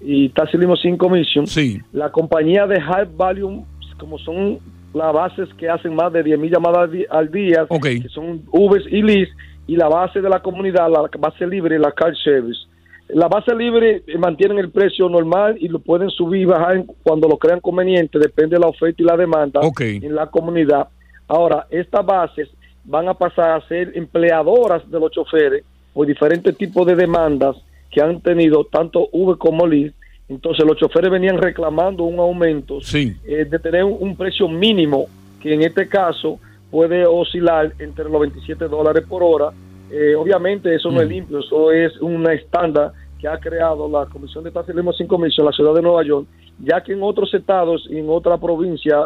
y 0.00 0.28
Taxi 0.30 0.56
Limousine 0.58 0.96
Commission. 0.96 1.46
Sí. 1.46 1.80
La 1.92 2.10
compañía 2.12 2.66
de 2.66 2.80
High 2.80 3.08
Volume, 3.16 3.64
como 3.98 4.18
son 4.18 4.58
las 4.94 5.12
bases 5.12 5.48
que 5.58 5.68
hacen 5.68 5.94
más 5.94 6.12
de 6.12 6.22
10 6.22 6.38
mil 6.38 6.50
llamadas 6.50 6.88
al 7.10 7.30
día, 7.30 7.66
que 7.80 8.08
son 8.08 8.42
Ubers 8.52 8.86
y 8.90 9.02
Lyft, 9.02 9.32
y 9.66 9.76
la 9.76 9.88
base 9.88 10.20
de 10.20 10.28
la 10.30 10.40
comunidad, 10.40 10.88
la 10.90 11.08
base 11.18 11.46
libre, 11.46 11.78
la 11.78 11.92
Car 11.92 12.16
Service. 12.16 12.60
La 13.08 13.28
base 13.28 13.54
libre 13.54 14.02
eh, 14.06 14.18
mantienen 14.18 14.58
el 14.58 14.70
precio 14.70 15.08
normal 15.08 15.56
y 15.58 15.68
lo 15.68 15.78
pueden 15.78 16.10
subir 16.10 16.42
y 16.42 16.44
bajar 16.44 16.84
cuando 17.02 17.28
lo 17.28 17.38
crean 17.38 17.60
conveniente, 17.60 18.18
depende 18.18 18.56
de 18.56 18.60
la 18.60 18.68
oferta 18.68 19.02
y 19.02 19.06
la 19.06 19.16
demanda 19.16 19.60
en 19.80 20.14
la 20.14 20.26
comunidad. 20.26 20.88
Ahora, 21.26 21.66
estas 21.70 22.04
bases 22.04 22.48
van 22.84 23.08
a 23.08 23.14
pasar 23.14 23.50
a 23.50 23.68
ser 23.68 23.92
empleadoras 23.94 24.88
de 24.90 25.00
los 25.00 25.10
choferes 25.10 25.64
por 25.92 26.06
diferentes 26.06 26.56
tipos 26.56 26.86
de 26.86 26.96
demandas 26.96 27.56
que 27.90 28.00
han 28.00 28.20
tenido 28.20 28.64
tanto 28.64 29.08
Uber 29.12 29.36
como 29.36 29.66
Lyft. 29.66 29.94
Entonces 30.28 30.64
los 30.66 30.76
choferes 30.76 31.10
venían 31.10 31.38
reclamando 31.38 32.04
un 32.04 32.18
aumento 32.18 32.80
eh, 33.26 33.46
de 33.46 33.58
tener 33.58 33.84
un, 33.84 33.96
un 34.00 34.16
precio 34.16 34.46
mínimo 34.48 35.06
que 35.40 35.54
en 35.54 35.62
este 35.62 35.88
caso 35.88 36.38
puede 36.70 37.06
oscilar 37.06 37.72
entre 37.78 38.04
los 38.04 38.20
27 38.20 38.68
dólares 38.68 39.04
por 39.08 39.22
hora. 39.22 39.50
Eh, 39.90 40.14
obviamente 40.14 40.74
eso 40.74 40.90
no 40.90 41.00
es 41.00 41.08
limpio, 41.08 41.38
eso 41.38 41.72
es 41.72 41.92
una 42.00 42.32
estándar 42.34 42.92
que 43.20 43.26
ha 43.26 43.38
creado 43.38 43.88
la 43.88 44.06
Comisión 44.06 44.44
de 44.44 44.50
Taxi 44.50 44.72
Limousine 44.72 45.08
Commission 45.08 45.44
en 45.44 45.50
la 45.50 45.56
ciudad 45.56 45.74
de 45.74 45.82
Nueva 45.82 46.04
York, 46.04 46.26
ya 46.62 46.82
que 46.82 46.92
en 46.92 47.02
otros 47.02 47.32
estados 47.34 47.86
y 47.90 47.98
en 47.98 48.06
otra 48.08 48.38
provincia, 48.38 48.96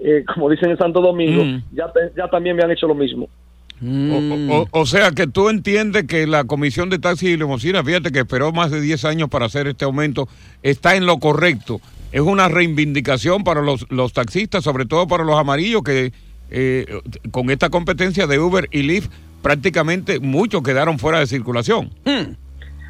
eh, 0.00 0.24
como 0.34 0.48
dicen 0.50 0.70
en 0.70 0.78
Santo 0.78 1.00
Domingo, 1.00 1.44
Mm. 1.44 1.62
ya, 1.74 1.92
te- 1.92 2.12
ya 2.16 2.28
también 2.28 2.56
me 2.56 2.62
han 2.62 2.70
hecho 2.70 2.86
lo 2.86 2.94
mismo. 2.94 3.28
O, 3.84 4.54
o- 4.62 4.68
o 4.82 4.86
sea 4.86 5.10
que 5.10 5.26
tú 5.26 5.48
entiendes 5.48 6.04
que 6.04 6.26
la 6.28 6.44
Comisión 6.44 6.88
de 6.88 6.98
Taxi 7.00 7.30
y 7.30 7.36
Limusina, 7.36 7.82
fíjate 7.82 8.12
que 8.12 8.20
esperó 8.20 8.52
más 8.52 8.70
de 8.70 8.80
10 8.80 9.04
años 9.04 9.28
para 9.28 9.46
hacer 9.46 9.66
este 9.66 9.84
aumento, 9.84 10.28
está 10.62 10.94
en 10.96 11.04
lo 11.04 11.18
correcto. 11.18 11.80
Es 12.12 12.20
una 12.20 12.48
reivindicación 12.48 13.42
para 13.42 13.60
los, 13.60 13.86
los 13.90 14.12
taxistas, 14.12 14.62
sobre 14.62 14.86
todo 14.86 15.08
para 15.08 15.24
los 15.24 15.36
amarillos, 15.36 15.82
que 15.82 16.12
eh, 16.50 16.86
con 17.32 17.50
esta 17.50 17.70
competencia 17.70 18.26
de 18.28 18.38
Uber 18.38 18.68
y 18.70 18.82
Lyft 18.82 19.10
prácticamente 19.42 20.20
muchos 20.20 20.62
quedaron 20.62 20.98
fuera 20.98 21.18
de 21.18 21.26
circulación. 21.26 21.90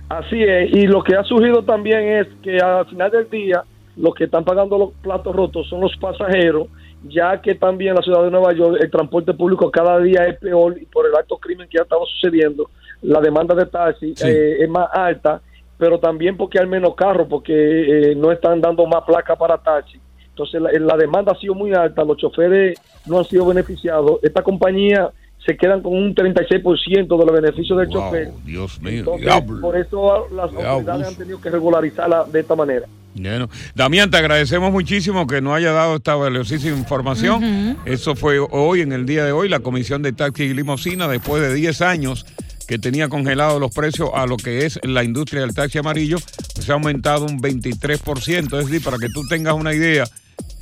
Así 0.09 0.43
es, 0.43 0.71
y 0.73 0.87
lo 0.87 1.03
que 1.03 1.17
ha 1.17 1.25
surgido 1.25 1.65
también 1.65 2.01
es 2.01 2.27
que 2.43 2.59
al 2.59 2.87
final 2.87 3.11
del 3.11 3.31
día 3.31 3.65
los 3.97 4.15
que 4.15 4.25
están 4.25 4.45
pagando 4.45 4.79
los 4.79 4.91
platos 5.03 5.35
rotos 5.35 5.69
son 5.69 5.81
los 5.81 5.97
pasajeros, 5.97 6.69
ya 7.05 7.41
que 7.41 7.55
también 7.55 7.91
en 7.91 7.97
la 7.97 8.03
ciudad 8.03 8.23
de 8.23 8.31
Nueva 8.31 8.53
York 8.53 8.79
el 8.81 8.91
transporte 8.91 9.35
público 9.35 9.71
cada 9.71 9.99
día 9.99 10.27
es 10.27 10.39
peor 10.39 10.79
y 10.81 10.87
por 10.87 11.07
el 11.07 11.15
alto 11.15 11.37
crimen 11.39 11.69
que 11.69 11.79
ya 11.79 11.83
estaba 11.83 12.05
sucediendo, 12.07 12.71
la 13.03 13.21
demanda 13.21 13.55
de 13.55 13.67
taxi 13.67 14.15
eh, 14.25 14.59
es 14.61 14.69
más 14.69 14.89
alta, 14.93 15.41
pero 15.79 15.99
también 15.99 16.37
porque 16.37 16.61
hay 16.61 16.67
menos 16.67 16.95
carros, 16.95 17.27
porque 17.29 17.53
eh, 17.53 18.15
no 18.15 18.31
están 18.31 18.61
dando 18.61 18.87
más 18.87 19.03
placa 19.05 19.35
para 19.35 19.59
taxi. 19.59 19.99
Entonces 20.29 20.61
la, 20.61 20.71
la 20.73 20.97
demanda 20.97 21.33
ha 21.33 21.41
sido 21.41 21.55
muy 21.55 21.73
alta, 21.73 22.05
los 22.05 22.17
choferes 22.17 22.79
no 23.07 23.19
han 23.19 23.25
sido 23.25 23.47
beneficiados. 23.47 24.21
Esta 24.23 24.43
compañía 24.43 25.11
se 25.45 25.57
quedan 25.57 25.83
con 25.83 25.95
un 25.95 26.15
36% 26.15 27.19
de 27.19 27.27
los 27.27 27.33
beneficios 27.33 27.79
del 27.79 27.89
chofer. 27.89 28.31
Dios 28.45 28.81
mío, 28.81 29.01
Entonces, 29.01 29.23
diablo. 29.27 29.61
por 29.61 29.77
eso 29.77 30.29
las 30.35 30.53
autoridades 30.55 31.09
han 31.09 31.15
tenido 31.17 31.41
que 31.41 31.51
regularizarla 31.51 32.25
de 32.25 32.41
esta 32.41 32.55
manera. 32.55 32.87
Bueno, 33.15 33.51
Damián, 33.75 34.11
te 34.11 34.17
agradecemos 34.17 34.73
muchísimo 34.73 35.27
que 35.27 35.43
nos 35.43 35.55
haya 35.55 35.73
dado 35.73 35.97
esta 35.97 36.15
valiosísima 36.15 36.77
información. 36.77 37.77
Eso 37.85 38.15
fue 38.15 38.39
hoy, 38.39 38.81
en 38.81 38.93
el 38.93 39.05
día 39.05 39.25
de 39.25 39.33
hoy, 39.33 39.49
la 39.49 39.61
Comisión 39.61 40.03
de 40.03 40.13
Taxi 40.13 40.45
y 40.45 40.55
Limosina, 40.55 41.09
después 41.09 41.43
de 41.43 41.53
10 41.55 41.83
años 41.83 42.25
que 42.67 42.79
tenía 42.79 43.09
congelados 43.09 43.61
los 43.61 43.75
precios 43.75 44.09
a 44.15 44.25
lo 44.27 44.39
que 44.39 44.65
es 44.65 44.81
la 44.85 45.05
industria 45.05 45.43
del 45.43 45.53
taxi 45.53 45.79
amarillo, 45.79 46.17
pues 46.55 46.65
se 46.65 46.73
ha 46.73 46.75
aumentado 46.75 47.27
un 47.27 47.39
23%. 47.39 48.59
Es 48.59 48.67
decir, 48.67 48.83
para 48.83 48.97
que 48.97 49.09
tú 49.09 49.21
tengas 49.29 49.55
una 49.55 49.75
idea, 49.75 50.05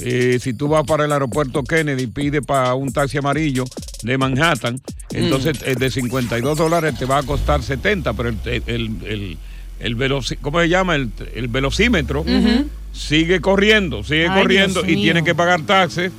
eh, 0.03 0.39
si 0.41 0.53
tú 0.55 0.69
vas 0.69 0.85
para 0.85 1.05
el 1.05 1.13
aeropuerto 1.13 1.63
Kennedy 1.65 2.05
y 2.05 2.07
pides 2.07 2.43
para 2.47 2.75
un 2.75 2.93
taxi 2.93 3.19
amarillo 3.19 3.65
de 4.03 4.17
Manhattan, 4.19 4.81
entonces 5.13 5.63
eh, 5.65 5.75
de 5.75 5.91
52 5.91 6.57
dólares 6.59 6.95
te 6.99 7.05
va 7.05 7.19
a 7.19 7.23
costar 7.23 7.63
70, 7.63 8.13
pero 8.15 8.29
el, 8.31 8.37
el, 8.45 8.63
el, 8.67 9.39
el 9.81 9.97
veloci- 9.97 10.39
¿cómo 10.41 10.61
se 10.61 10.69
llama? 10.69 10.95
El, 10.97 11.11
el 11.35 11.49
velocímetro 11.49 12.25
sigue 12.93 13.41
corriendo, 13.41 14.03
sigue 14.03 14.29
Ay, 14.29 14.41
corriendo 14.43 14.83
Dios 14.83 14.93
y 14.93 14.97
mío. 14.97 15.05
tiene 15.05 15.25
que 15.25 15.35
pagar 15.35 15.63
taxes, 15.63 16.11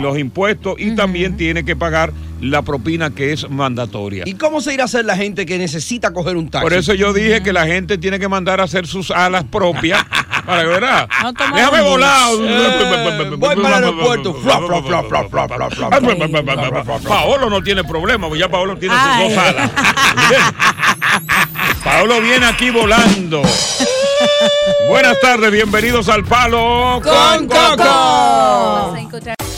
los 0.00 0.16
impuestos 0.18 0.76
y 0.78 0.94
también 0.94 1.36
tiene 1.36 1.64
que 1.64 1.74
pagar 1.74 2.12
la 2.40 2.62
propina 2.62 3.10
que 3.10 3.32
es 3.32 3.50
mandatoria. 3.50 4.22
¿Y 4.26 4.34
cómo 4.34 4.60
se 4.60 4.72
irá 4.72 4.84
a 4.84 4.86
hacer 4.86 5.04
la 5.04 5.16
gente 5.16 5.44
que 5.44 5.58
necesita 5.58 6.12
coger 6.12 6.36
un 6.36 6.48
taxi? 6.48 6.62
Por 6.64 6.72
eso 6.72 6.94
yo 6.94 7.12
dije 7.12 7.42
que 7.42 7.52
la 7.52 7.66
gente 7.66 7.98
tiene 7.98 8.18
que 8.20 8.28
mandar 8.28 8.60
a 8.60 8.64
hacer 8.64 8.86
sus 8.86 9.10
alas 9.10 9.44
propias 9.44 10.00
para 10.50 10.62
que 10.62 10.68
verá. 10.68 11.08
Déjame 11.54 11.80
volar. 11.82 12.32
Eh, 12.40 13.30
voy 13.36 13.56
para 13.56 13.78
el 13.78 13.84
aeropuerto. 13.84 14.34
Paolo 17.08 17.50
no 17.50 17.62
tiene 17.62 17.84
problema, 17.84 18.26
porque 18.26 18.40
ya 18.40 18.48
Paolo 18.48 18.76
tiene 18.76 18.94
sus 18.94 19.34
dos 19.34 19.44
alas. 19.44 19.70
Paolo 21.84 22.20
viene 22.20 22.46
aquí 22.46 22.70
volando. 22.70 23.42
Buenas 24.88 25.20
tardes, 25.20 25.50
bienvenidos 25.50 26.08
al 26.08 26.24
Palo 26.24 27.00
Con 27.02 27.46
Coco. 27.46 28.94